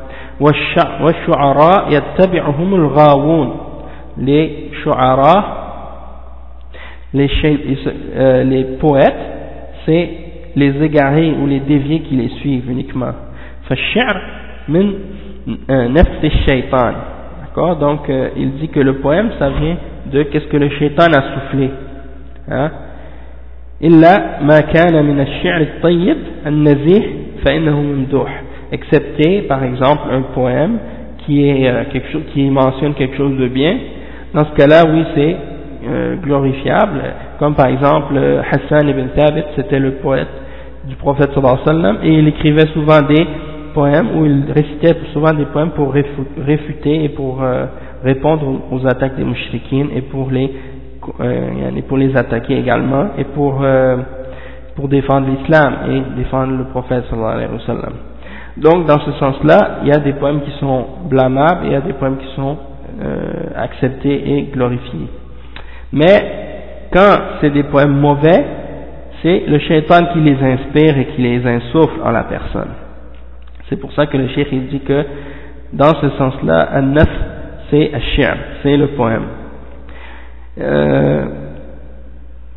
[0.41, 3.51] وَالشُّعَرَاء يَتَّبِعُهُمُ الْغَاوُونَ
[4.19, 5.67] Les shu'ara,
[7.15, 7.31] les,
[8.17, 9.15] euh, les poètes,
[9.85, 10.11] c'est
[10.57, 13.13] les égarés ou les déviés qui les suivent uniquement.
[13.69, 14.21] فالشعر
[14.69, 14.93] من
[15.71, 16.95] نفس الشيطان
[17.43, 19.77] D'accord Donc, euh, il dit que le poème, ça vient
[20.13, 21.71] de qu'est-ce que le shaitan a soufflé.
[22.51, 22.71] Hein
[23.83, 27.03] إلا ما كان من الشعر الطيب النزيه
[27.45, 28.43] فإنه ممدوح
[28.73, 30.79] excepté par exemple un poème
[31.19, 33.77] qui est euh, quelque chose qui mentionne quelque chose de bien
[34.35, 35.37] dans ce cas-là oui c'est
[35.89, 37.03] euh, glorifiable
[37.39, 40.35] comme par exemple euh, Hassan ibn Thabit c'était le poète
[40.89, 43.27] du prophète sallallahu alayhi wa sallam et il écrivait souvent des
[43.74, 47.66] poèmes où il récitait souvent des poèmes pour réfuter et pour euh,
[48.04, 50.52] répondre aux attaques des mouchriquines et pour les
[51.20, 53.98] euh, pour les attaquer également et pour euh,
[54.76, 57.94] pour défendre l'islam et défendre le prophète sallallahu alayhi wa sallam.
[58.58, 61.76] Donc dans ce sens-là, il y a des poèmes qui sont blâmables et il y
[61.76, 62.58] a des poèmes qui sont
[63.56, 65.08] acceptés et glorifiés.
[65.94, 68.46] Mais quand c'est des poèmes mauvais,
[69.24, 72.70] c'est le shaitan qui les inspire et qui les insuffle en la personne.
[73.72, 75.06] C'est pour ça que le cheikh il dit que
[75.72, 77.08] dans ce sens-là, un-naf
[77.70, 79.24] c'est un c'est le poème.
[80.60, 81.26] Euh,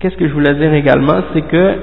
[0.01, 1.75] Qu'est-ce que je voulais dire également, c'est que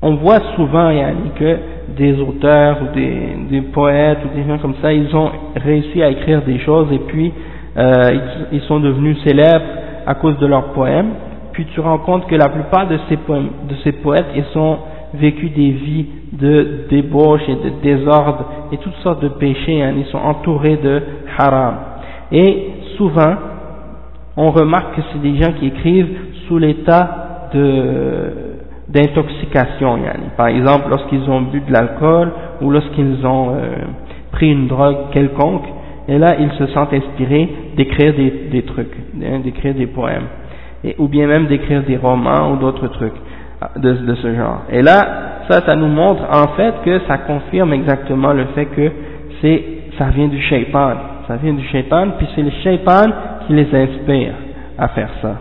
[0.00, 1.56] on voit souvent Yanni, que
[1.98, 6.42] des auteurs ou des, poètes ou des gens comme ça, ils ont réussi à écrire
[6.42, 7.32] des choses et puis
[7.76, 8.12] euh,
[8.52, 9.66] ils, sont devenus célèbres
[10.06, 11.10] à cause de leurs poèmes.
[11.52, 14.78] Puis tu rends compte que la plupart de ces, de ces poètes, ils sont
[15.12, 20.06] vécu des vies de débauche et de désordre et toutes sortes de péchés, hein, ils
[20.06, 21.02] sont entourés de
[21.38, 21.74] haram.
[22.30, 23.34] Et souvent,
[24.36, 26.16] on remarque que c'est des gens qui écrivent
[26.46, 27.48] sous l'état
[28.88, 29.98] d'intoxication.
[30.36, 33.74] Par exemple, lorsqu'ils ont bu de l'alcool ou lorsqu'ils ont euh,
[34.30, 35.66] pris une drogue quelconque,
[36.08, 40.26] et là, ils se sentent inspirés d'écrire des, des, trucs, hein, d'écrire des poèmes,
[40.84, 43.14] et, ou bien même d'écrire des romans ou d'autres trucs
[43.76, 44.62] de, de, ce genre.
[44.72, 48.91] Et là, ça, ça nous montre en fait que ça confirme exactement le fait que
[49.41, 49.63] c'est,
[49.97, 50.93] ça vient du shaitan.
[51.27, 53.05] Ça vient du shaitan, puis c'est le shaitan
[53.45, 54.33] qui les inspire
[54.77, 55.35] à faire ça.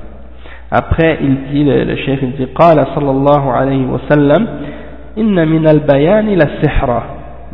[0.71, 4.47] Après, il dit, le, le cheikh, il dit, قال صلى الله عليه وسلم
[5.19, 7.03] إن من البيان للسحرة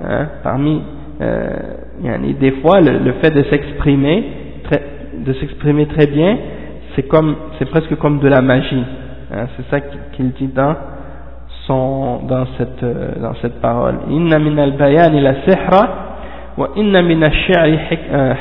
[0.05, 0.83] hein, parmi
[1.21, 4.25] euh, des fois le, le fait de s'exprimer
[5.27, 6.39] de s'exprimer très bien
[6.97, 8.85] c'est comme c'est presque comme de la magie
[9.35, 9.81] hein, c'est ça
[10.15, 10.75] qu'il dit dans
[11.67, 15.83] son dans cette euh, dans cette parole inna min al-bayan la sihra
[16.57, 17.79] wa inna min ash-shi'ri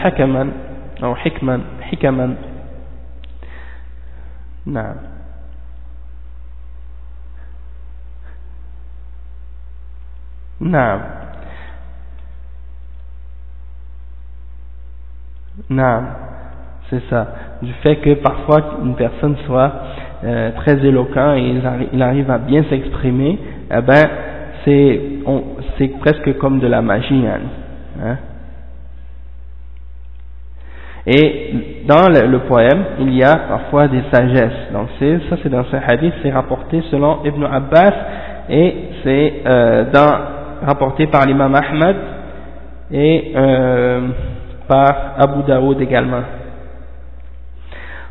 [0.04, 0.50] hakaman
[1.04, 2.36] ou hikman hikaman
[4.66, 4.96] نعم
[10.62, 11.02] نعم
[15.70, 16.06] نعم
[16.90, 17.28] c'est ça
[17.62, 19.72] du fait que parfois une personne soit
[20.25, 21.55] euh, très éloquent et
[21.93, 23.39] il, arrive à bien s'exprimer
[23.71, 24.05] eh ben
[24.65, 25.01] c'est
[25.77, 27.41] c'est presque comme de la magie hein,
[28.03, 28.17] hein
[31.07, 34.73] Et dans le, poème, il y a parfois des sagesses.
[34.73, 37.93] Donc ça c'est dans ce hadith, c'est rapporté selon Ibn Abbas
[38.49, 39.85] et c'est euh,
[40.65, 41.97] rapporté par l'imam Ahmad
[42.91, 44.09] et euh,
[44.67, 46.23] par Abu Daoud également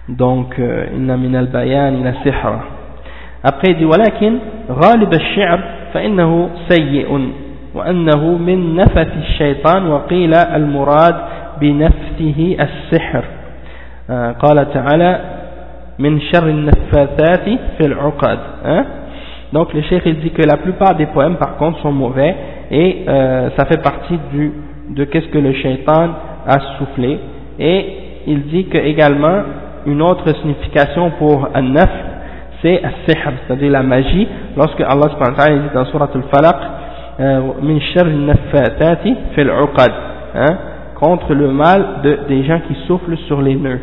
[0.10, 2.60] donc euh, inna min al-bayan ila sihra.
[3.43, 4.34] Après il dit walakin
[4.70, 5.60] ghalib al-shi'r
[5.93, 7.24] fa innahu sayyi'un
[7.74, 11.16] wa annahu min nafati al-shaytan wa qila al-murad
[11.60, 13.24] bi nafsihi al-sihr
[14.10, 15.20] euh, qala ta'ala
[15.99, 18.86] min sharri an-naffathati fi al-'uqad hein?
[19.54, 22.36] Donc le cheikh il dit que la plupart des poèmes par contre sont mauvais
[22.72, 24.51] et euh, ça fait partie du,
[24.89, 26.10] de qu'est-ce que le shaitan
[26.47, 27.20] a soufflé.
[27.60, 27.86] Et
[28.26, 29.43] il dit que également
[29.86, 31.89] une autre signification pour an-naf
[32.61, 36.55] c'est as-sihr c'est-à-dire la magie lorsque Allah subhanahu dit dans surat al-falaq
[37.61, 39.91] min sharr an-naffathati fil 'uqad
[40.36, 40.57] hein
[41.03, 43.79] contre le mal de, des gens qui soufflent sur les nœuds.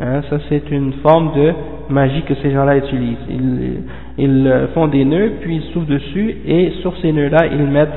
[0.00, 1.52] Hein, ça c'est une forme de
[1.88, 3.26] magie que ces gens-là utilisent.
[3.30, 3.82] Ils,
[4.18, 7.88] ils, euh, font des nœuds, puis ils soufflent dessus, et sur ces nœuds-là, ils mettent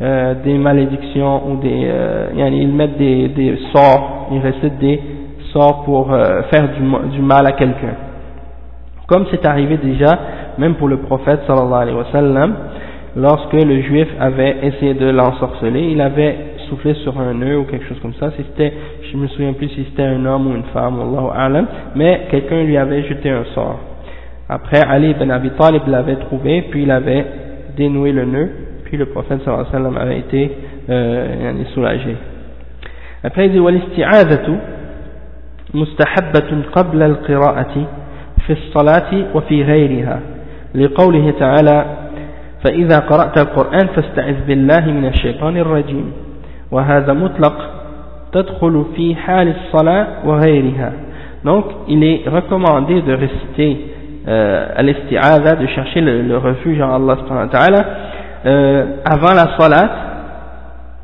[0.00, 5.00] euh, des malédictions ou des, euh, ils mettent des, des, sorts, ils récitent des
[5.54, 7.94] sort pour euh, faire du, du, mal à quelqu'un.
[9.06, 10.18] Comme c'est arrivé déjà,
[10.58, 12.54] même pour le prophète sallallahu alayhi wa sallam,
[13.16, 16.36] lorsque le juif avait essayé de l'ensorceler, il avait
[16.68, 18.72] soufflé sur un nœud ou quelque chose comme ça, c'était,
[19.12, 21.00] je me souviens plus si c'était un homme ou une femme,
[21.34, 23.78] alam, mais quelqu'un lui avait jeté un sort.
[24.48, 27.24] Après, Ali ibn Abi Talib l'avait trouvé, puis il avait
[27.76, 28.50] dénoué le nœud,
[28.84, 30.50] puis le prophète sallallahu alayhi wa sallam avait été
[30.90, 32.16] euh, soulagé.
[33.22, 33.60] Après, il dit,
[35.74, 37.86] مستحبة قبل القراءة
[38.46, 40.20] في الصلاة وفي غيرها
[40.74, 41.84] لقوله تعالى
[42.64, 46.12] فإذا قرأت القرآن فاستعذ بالله من الشيطان الرجيم
[46.70, 47.70] وهذا مطلق
[48.32, 50.92] تدخل في حال الصلاة وغيرها
[51.44, 53.76] donc il est recommandé de réciter
[54.26, 57.84] euh, al de chercher le, le, refuge en Allah subhanahu wa ta'ala
[58.46, 59.90] euh, avant la salat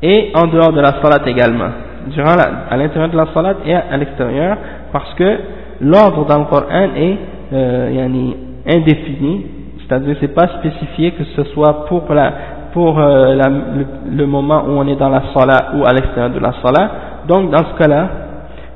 [0.01, 1.69] et en dehors de la salat également
[2.07, 4.57] durant la, à l'intérieur de la salat et à, l'extérieur
[4.91, 5.37] parce que
[5.81, 7.17] l'ordre dans le Coran est
[7.53, 8.07] euh,
[8.67, 9.45] indéfini
[9.91, 12.33] c'est-à-dire c'est pas spécifié que ce soit pour la
[12.71, 13.35] pour euh,
[14.09, 16.91] le, moment où on est dans la salat ou à l'extérieur de la salat.
[17.27, 18.09] Donc dans ce cas-là,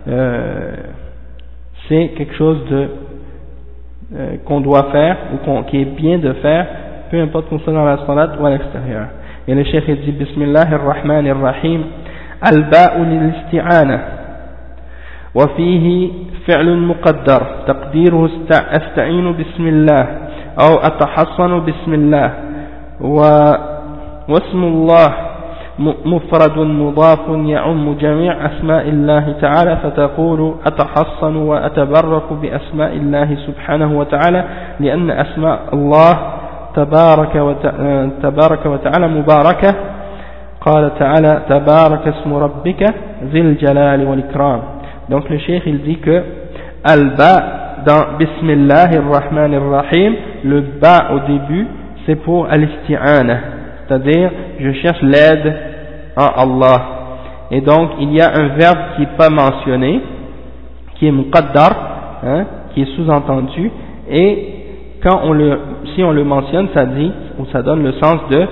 [0.07, 0.73] euh,
[1.87, 2.87] c'est quelque chose de
[4.15, 6.67] euh, qu'on doit faire ou qui est bien de faire,
[7.09, 9.07] peu importe qu'on soit dans la salat ou à l'extérieur.
[9.47, 11.81] Et le cheikh dit Bismillah ar-Rahman ar-Rahim
[12.51, 13.99] Al-Ba'u lil-isti'ana
[15.35, 16.11] وفيه
[16.47, 20.03] فعل مقدر تقديره أستعين بسم الله
[20.63, 22.29] أو أتحصن بسم الله.
[23.01, 23.19] و
[24.31, 25.07] واسم الله
[26.05, 34.43] مفرد مضاف يعم جميع أسماء الله تعالى فتقول أتحصن وأتبرك بأسماء الله سبحانه وتعالى
[34.79, 36.13] لأن أسماء الله
[36.75, 39.75] تبارك وتعالى مباركة.
[40.64, 42.82] قال تعالى تبارك اسم ربك
[43.32, 44.60] ذي الجلال والإكرام
[45.10, 46.22] donc le cheikh il dit que
[46.84, 50.14] al-ba dans Bismillah ar-Rahman ar-Rahim
[50.44, 51.66] le ba au début
[52.06, 53.38] c'est pour al-isti'ana
[53.90, 55.52] c'est-à-dire je cherche l'aide
[56.16, 56.80] en Allah.
[57.50, 60.00] Et donc il y a un verbe qui n'est pas mentionné,
[60.94, 63.70] qui est muqaddar, hein, qui est sous-entendu,
[64.08, 64.54] et
[65.02, 65.58] quand on le,
[65.94, 68.46] si on le mentionne, ça dit, ou ça donne le sens de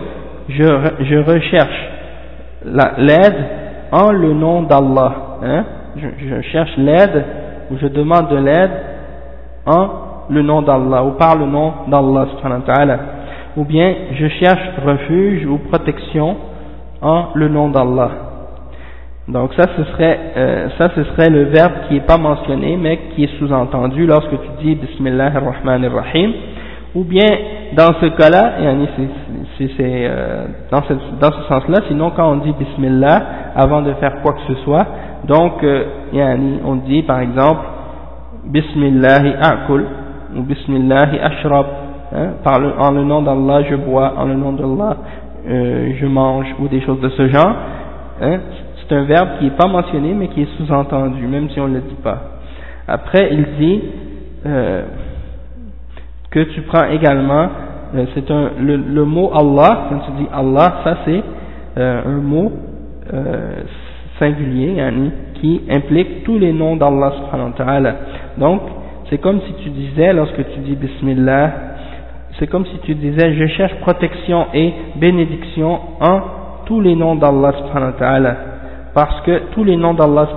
[0.48, 0.64] je,
[1.00, 1.88] je recherche
[2.65, 3.45] l'aide
[3.91, 5.15] en le nom d'Allah.
[5.43, 5.63] Hein,
[5.97, 7.23] je, je cherche l'aide,
[7.71, 8.71] ou je demande de l'aide
[9.65, 9.87] en
[10.29, 12.27] le nom d'Allah, ou par le nom d'Allah
[13.55, 16.35] ou bien je cherche refuge ou protection
[17.01, 18.11] en le nom d'Allah.
[19.27, 22.99] Donc ça ce serait euh, ça ce serait le verbe qui est pas mentionné mais
[23.15, 26.33] qui est sous-entendu lorsque tu dis Bismillah ar-Rahman ar-Rahim
[26.95, 27.27] ou bien
[27.73, 28.55] dans ce cas-là
[29.57, 33.23] c'est euh, dans ce, dans ce sens-là sinon quand on dit Bismillah
[33.55, 34.85] avant de faire quoi que ce soit
[35.25, 35.85] donc euh,
[36.65, 37.61] on dit par exemple
[38.45, 39.85] Bismillah a'kul
[40.35, 41.65] ou Bismillah ashrab
[42.15, 44.97] hein, par le, en le nom d'Allah je bois en le nom d'Allah
[45.47, 47.55] euh, je mange ou des choses de ce genre
[48.21, 48.39] hein,
[48.87, 51.75] c'est un verbe qui n'est pas mentionné mais qui est sous-entendu, même si on ne
[51.75, 52.21] le dit pas.
[52.87, 53.81] Après, il dit
[54.45, 54.83] euh,
[56.31, 57.49] que tu prends également,
[58.13, 61.23] c'est un le, mot Allah, quand tu dis Allah, ça c'est
[61.77, 62.51] euh, un mot
[64.19, 64.75] singulier,
[65.35, 67.95] qui implique tous les noms d'Allah subhanahu wa ta'ala.
[68.37, 68.61] Donc,
[69.09, 71.51] c'est comme si tu disais, lorsque tu dis Bismillah,
[72.39, 76.21] c'est comme si tu disais, je cherche protection et bénédiction en
[76.65, 78.35] tous les noms d'Allah subhanahu wa ta'ala
[78.93, 80.27] parce que tous les noms d'Allah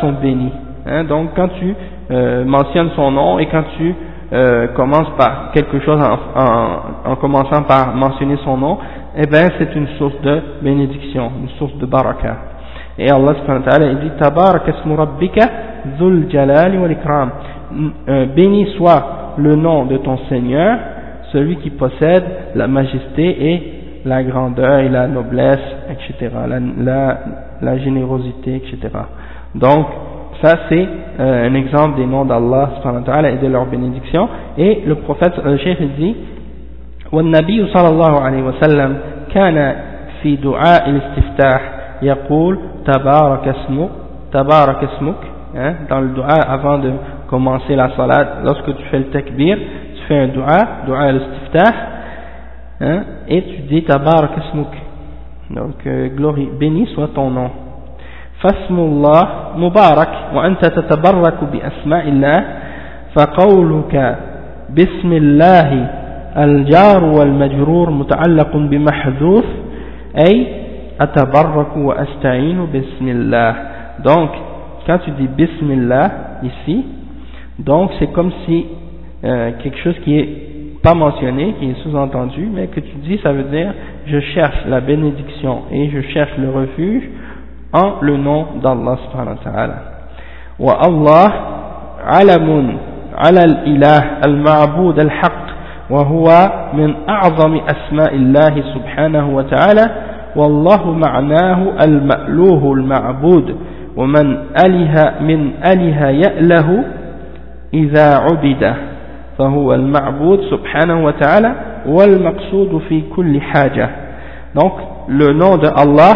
[0.00, 0.52] sont bénis.
[0.86, 1.74] Hein, donc quand tu
[2.10, 3.94] euh, mentionnes son nom et quand tu
[4.32, 8.78] euh, commences par quelque chose en, en, commençant par mentionner son nom,
[9.16, 12.36] eh bien c'est une source de bénédiction, une source de baraka.
[12.98, 14.62] Et Allah subhanahu wa ta'ala dit Tabarak
[14.96, 15.48] rabbika
[16.30, 17.30] jalali wal ikram.
[18.08, 20.78] Euh, béni soit le nom de ton Seigneur,
[21.32, 22.24] celui qui possède
[22.54, 23.72] la majesté et
[24.04, 25.58] la grandeur et la noblesse,
[25.90, 26.34] etc.
[26.48, 27.18] La, la,
[27.62, 28.88] la générosité, etc.
[29.54, 29.86] Donc,
[30.41, 30.87] ça c'est
[31.19, 32.69] euh, un exemple des noms d'Allah
[33.31, 34.27] et de leur bénédiction.
[34.57, 36.15] Et le prophète, le cheikh dit,
[37.11, 38.97] والنبي صلى الله عليه وسلم
[39.33, 39.75] كان
[40.21, 41.61] في دعاء الاستفتاح
[42.01, 43.89] يقول تبارك اسمك
[44.31, 45.21] تبارك اسمك
[45.55, 46.91] hein, dans le dua avant de
[47.29, 49.57] commencer la salat lorsque tu fais le takbir
[49.95, 51.73] tu fais un dua dua al-istiftah
[52.81, 54.73] hein, et tu dis tabarak ismuk
[55.51, 57.49] donc euh, glorie béni soit ton nom
[58.41, 59.21] فاسم الله
[59.57, 62.39] مبارك وأنت تتبرك بأسماء الله
[63.15, 64.17] فقولك
[64.69, 65.69] بسم الله
[66.37, 69.45] الجار والمجرور متعلق بمحذوف
[70.27, 70.47] أي
[71.01, 73.55] أتبرك وأستعين بسم الله
[74.03, 74.29] donc
[74.85, 76.11] quand tu dis Bismillah
[76.43, 76.85] ici
[77.59, 78.65] donc c'est comme si
[79.23, 80.29] euh, quelque chose qui est
[80.83, 83.73] pas mentionné, qui est sous-entendu, mais que tu dis, ça veut dire,
[84.05, 87.01] je cherche la bénédiction et je cherche le refuge
[87.72, 89.76] en le nom d'Allah subhanahu wa ta'ala.
[90.58, 91.30] Wa Allah
[92.06, 92.78] alamun
[93.16, 95.38] ala al-ilah al-ma'bud al-haq
[95.90, 99.86] wa huwa min a'zami asma'illahi subhanahu wa ta'ala
[100.36, 103.56] والله معناه المألوه المعبود
[103.96, 106.84] ومن أله من أله يأله
[107.74, 108.74] إذا عبده
[109.38, 111.52] فهو المعبود سبحانه وتعالى
[111.86, 113.88] والمقصود في كل حاجة
[114.54, 114.72] donc
[115.08, 116.14] le nom de Allah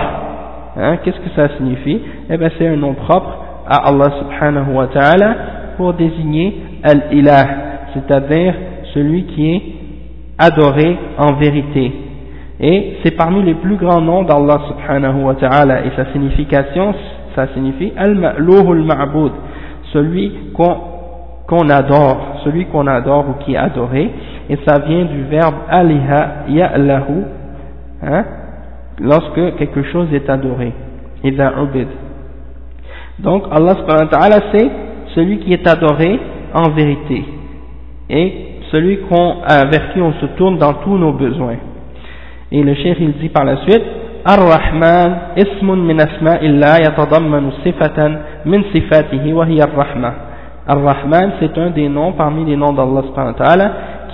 [0.77, 2.01] hein, qu'est-ce que ça signifie?
[2.31, 5.37] Eh bien c'est un nom propre à Allah subhanahu wa ta'ala
[5.77, 7.47] pour désigner al-ilah
[7.95, 8.55] c'est-à-dire
[8.93, 9.63] celui qui est
[10.39, 11.93] adoré en vérité.
[12.61, 15.85] Et c'est parmi les plus grands noms d'Allah subhanahu wa ta'ala.
[15.87, 16.95] Et sa signification
[17.35, 19.33] ça signifie al-ma'luhu al-ma'bud
[19.93, 20.77] celui qu'on
[21.47, 24.11] qu'on adore, celui qu'on adore ou qui est adoré,
[24.49, 27.23] et ça vient du verbe aliha ya'lahu,
[28.03, 28.25] hein,
[29.01, 30.73] lorsque quelque chose est adoré.
[33.21, 34.71] Donc Allah subhanahu wa c'est
[35.15, 36.19] celui qui est adoré
[36.53, 37.25] en vérité,
[38.11, 38.33] et
[38.71, 41.57] celui qu'on, vers qui on se tourne dans tous nos besoins.
[42.53, 43.83] Et le cheikh il dit par la suite,
[44.25, 48.17] Ar-Rahman ismun min asma'illah yatadammanu sifatan
[48.47, 50.13] min sifatihi wa hiya ar-Rahman.
[50.67, 53.03] Ar-Rahman, c'est un des noms parmi les noms d'Allah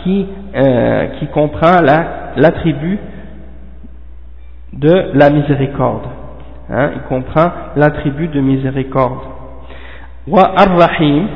[0.02, 0.26] qui,
[0.56, 1.80] euh, qui comprend
[2.36, 2.98] l'attribut
[4.73, 6.07] de la miséricorde.
[6.69, 9.19] Hein, il comprend l'attribut de miséricorde.
[10.27, 11.27] Wa Ar-Rahim,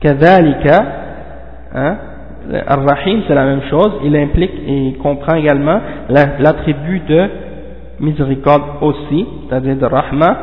[0.00, 0.84] kadhalika,
[1.74, 1.96] hein,
[2.66, 7.30] Ar-Rahim c'est la même chose, il implique et il comprend également l'attribut de
[8.00, 10.36] miséricorde aussi, c'est-à-dire de Rahma.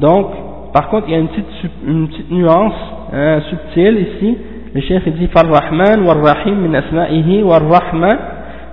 [0.00, 0.26] Donc,
[0.72, 1.46] par contre, il y a une petite,
[1.86, 2.74] une petite nuance
[3.12, 4.38] hein, subtile ici.
[4.74, 8.18] Le chef dit فالرحمن والرحيم من أسمائه والرحمة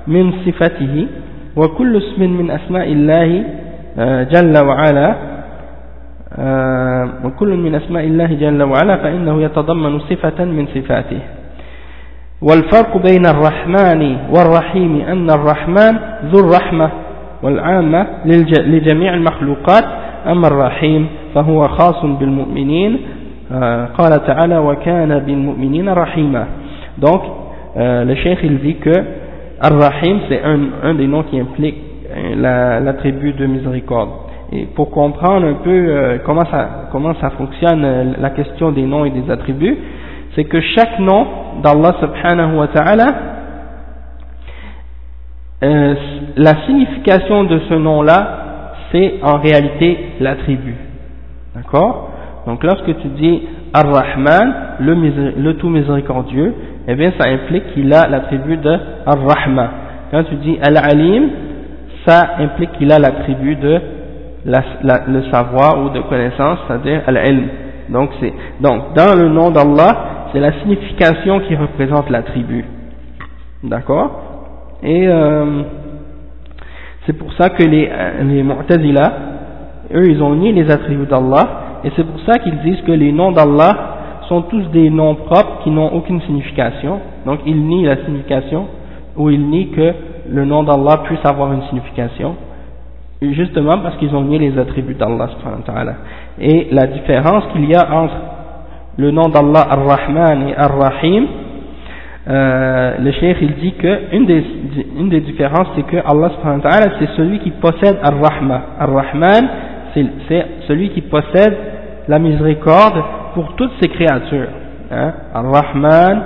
[0.08, 1.08] من صفته
[1.57, 3.45] وكل اسم من أسماء الله
[4.33, 5.15] جل وعلا
[7.25, 11.21] وكل من أسماء الله جل وعلا فإنه يتضمن صفة من صفاته.
[12.43, 15.99] والفرق بين الرحمن والرحيم أن الرحمن
[16.33, 16.91] ذو الرحمة
[17.43, 18.07] والعامة
[18.67, 19.85] لجميع المخلوقات
[20.27, 22.99] أما الرحيم فهو خاص بالمؤمنين
[23.99, 26.47] قال تعالى وكان بالمؤمنين رحيما
[27.01, 27.23] donc
[27.77, 28.93] euh, le cheikh il dit que
[29.65, 31.77] Ar-Rahim c'est un, un des noms qui implique
[32.37, 34.11] l'attribut de miséricorde
[34.53, 38.83] et pour comprendre un peu euh, comment ça comment ça fonctionne euh, la question des
[38.83, 39.77] noms et des attributs,
[40.35, 41.27] c'est que chaque nom
[41.63, 43.15] d'Allah subhanahu wa ta'ala
[45.65, 45.95] euh,
[46.37, 50.77] la signification de ce nom-là, c'est en réalité l'attribut.
[51.55, 52.11] D'accord?
[52.47, 53.43] Donc lorsque tu dis
[53.73, 56.55] Ar-Rahman, le, tout miséricordieux,
[56.87, 59.69] eh bien ça implique qu'il a l'attribut de Ar-Rahman.
[60.11, 61.31] Quand tu dis Al-Alim,
[62.07, 63.81] ça implique qu'il a l'attribut de
[64.45, 67.49] le savoir ou de connaissance, c'est-à-dire Al-Ilm.
[67.89, 68.11] Donc,
[68.61, 72.65] donc dans le nom d'Allah, c'est la signification qui représente l'attribut.
[73.63, 74.21] D'accord?
[74.83, 75.63] Et euh,
[77.07, 77.91] c'est pour ça que les,
[78.25, 79.13] les Mu'tazila,
[79.95, 83.13] eux, ils ont nié les attributs d'Allah, et c'est pour ça qu'ils disent que les
[83.13, 83.94] noms d'Allah
[84.35, 87.01] sont tous des noms propres qui n'ont aucune signification.
[87.25, 88.67] Donc ils nient la signification,
[89.17, 89.95] ou ils nient que
[90.29, 92.35] le nom d'Allah puisse avoir une signification,
[93.23, 95.29] justement parce qu'ils ont nié les attributs d'Allah.
[96.41, 98.15] Et la différence qu'il y a entre
[98.97, 101.27] le nom d'Allah Ar-Rahman et Ar-Rahim,
[102.27, 104.43] euh, le cheikh il dit que une des,
[104.99, 106.31] une des différences c'est que Allah
[106.99, 108.61] c'est celui qui possède Ar-Rahman.
[108.81, 109.49] Ar-Rahman
[109.95, 111.57] c'est celui qui possède
[112.09, 113.03] la miséricorde
[113.35, 114.49] pour toutes ses créatures.
[114.91, 115.13] Hein?
[115.35, 116.23] Ar-Rahman,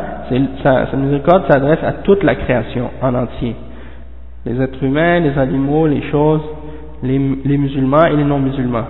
[0.62, 3.56] sa, sa miséricorde s'adresse à toute la création en entier.
[4.44, 6.42] Les êtres humains, les animaux, les choses,
[7.02, 8.84] les, musulmans et les non-musulmans.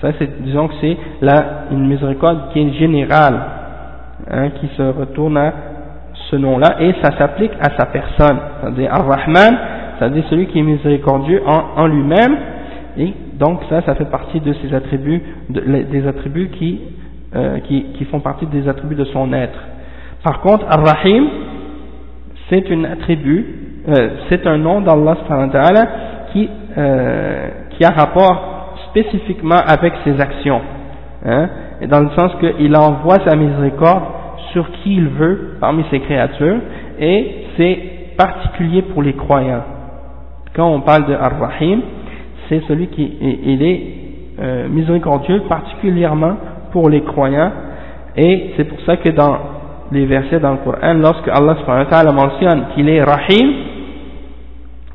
[0.00, 0.96] Ça, c'est, disons que c'est
[1.72, 3.40] une miséricorde qui est générale,
[4.30, 5.52] hein, qui se retourne à
[6.30, 8.38] ce nom-là et ça s'applique à sa personne.
[8.60, 9.58] C'est-à-dire Ar-Rahman,
[9.98, 12.36] c'est-à-dire celui qui est miséricordieux en, lui-même
[12.96, 16.80] et donc ça, ça fait partie de ses attributs, des attributs qui,
[17.34, 19.58] euh, qui, qui, font partie des attributs de son être.
[20.24, 21.26] Par contre, Ar-Rahim,
[22.48, 23.46] c'est un attribut,
[23.88, 25.16] euh, c'est un nom d'Allah
[26.32, 30.60] qui, euh, qui a rapport spécifiquement avec ses actions.
[31.26, 31.48] Hein,
[31.80, 34.04] et dans le sens qu'il envoie sa miséricorde
[34.52, 36.58] sur qui il veut parmi ses créatures
[36.98, 37.78] et c'est
[38.16, 39.64] particulier pour les croyants.
[40.54, 41.80] Quand on parle de Ar-Rahim,
[42.48, 43.82] c'est celui qui il est
[44.40, 46.36] euh, miséricordieux particulièrement
[46.71, 47.51] pour les croyants
[48.15, 49.37] et c'est pour ça que dans
[49.91, 53.53] les versets dans le Coran, lorsque Allah mentionne qu'il est Rahim,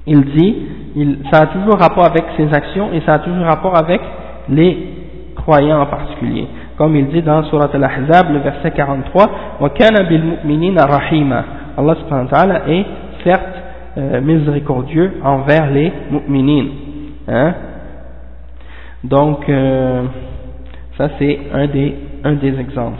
[0.06, 0.56] il dit,
[0.96, 4.00] il, ça a toujours rapport avec ses actions et ça a toujours rapport avec
[4.48, 4.76] les
[5.36, 6.46] croyants en particulier
[6.78, 9.26] comme il dit dans Surat Al-Ahzab, le verset 43,
[9.60, 11.44] وَكَانَ بِالْمُؤْمِنِينَ رَحِيمًا
[11.76, 12.86] Allah subhanahu wa ta'ala est
[13.24, 13.42] certes
[13.98, 16.70] euh, miséricordieux envers les mu'minines.
[17.28, 17.54] Hein?
[19.04, 20.02] Donc, euh,
[20.97, 22.99] ça c'est un des, un des exemples.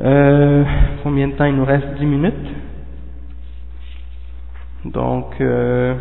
[0.00, 0.64] Euh,
[1.02, 1.86] combien de temps il nous reste?
[1.98, 2.34] 10 minutes?
[4.84, 5.94] Donc, euh,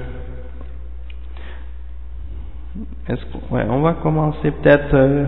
[3.52, 4.94] ouais, on va commencer peut-être.
[4.94, 5.24] Euh,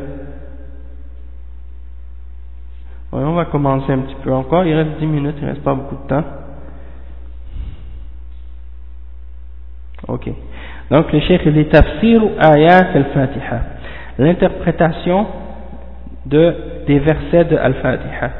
[3.14, 4.66] ouais, on va commencer un petit peu encore.
[4.66, 6.24] Il reste 10 minutes, il reste pas beaucoup de temps.
[10.07, 10.30] Ok.
[10.91, 13.74] Donc le cheikh il est tafsir ayat al-Fatiha.
[14.18, 15.28] L'interprétation
[16.26, 16.56] de,
[16.88, 18.32] des versets de al-Fatiha.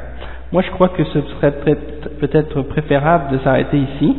[0.52, 1.52] Moi je crois que ce serait
[2.20, 4.16] peut-être préférable de s'arrêter ici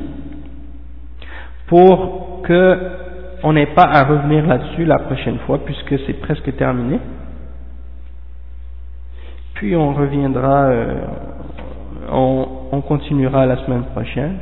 [1.67, 2.79] pour que
[3.43, 6.99] on n'est pas à revenir là-dessus la prochaine fois puisque c'est presque terminé.
[9.55, 10.95] Puis on reviendra, euh,
[12.11, 14.37] on, on, continuera la semaine prochaine.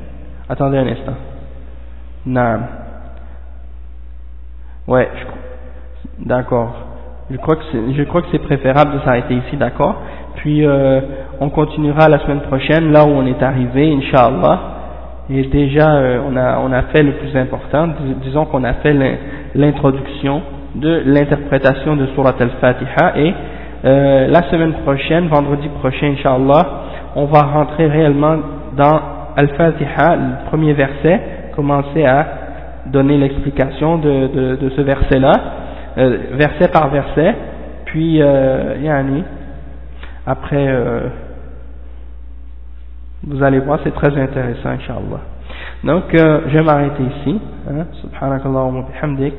[0.49, 1.15] Attendez un instant.
[2.25, 2.59] Non.
[4.87, 5.09] Ouais,
[6.19, 6.94] d'accord.
[7.31, 7.61] Je crois que
[7.97, 9.95] je crois que c'est préférable de s'arrêter ici, d'accord?
[10.35, 11.01] Puis euh,
[11.39, 14.59] on continuera la semaine prochaine là où on est arrivé, Inch'Allah.
[15.31, 17.87] Et déjà, euh, on, a, on a fait le plus important,
[18.21, 18.93] disons qu'on a fait
[19.55, 20.43] l'introduction
[20.75, 23.33] de l'interprétation de Surat al-Fatiha et
[23.85, 26.83] euh, la semaine prochaine, vendredi prochain, Inch'Allah,
[27.15, 28.35] on va rentrer réellement
[28.77, 28.99] dans
[29.35, 31.19] al-Fatiha, le premier verset,
[31.55, 32.27] commencer à
[32.87, 35.31] donner l'explication de, de, de, ce verset-là,
[35.97, 37.35] euh, verset par verset,
[37.85, 39.23] puis, euh, yani,
[40.25, 40.67] après...
[40.67, 41.09] Euh,
[43.27, 45.21] vous allez voir, c'est très intéressant, Inch'Allah.
[45.83, 47.39] Donc, euh, je vais m'arrêter ici.
[47.69, 47.85] Hein.
[48.01, 49.33] Subhanakallah wa bihamdik.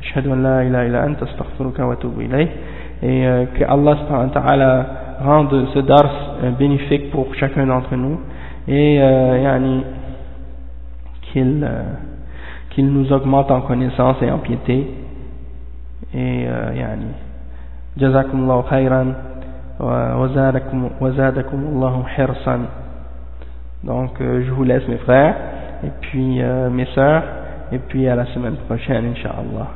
[0.00, 2.22] Ashhadu an la ilaha illa anta astaghfiruka wa atubu.
[2.22, 4.86] Et euh, que Allah subhanahu wa ta'ala
[5.22, 8.18] rende ce dars bénéfique pour chacun d'entre nous.
[8.66, 9.84] Et yani,
[11.22, 11.68] qu'il
[12.70, 14.86] qu'il nous augmente en connaissance et en piété.
[16.14, 17.12] Et euh, yani,
[17.96, 19.14] jazakumullahu khayran
[19.78, 22.66] wa zadakum Allahu hirsan.
[23.84, 25.36] Donc, euh, je vous laisse mes frères,
[25.84, 27.22] et puis euh, mes sœurs,
[27.70, 29.68] et puis à la semaine prochaine, Inch'Allah.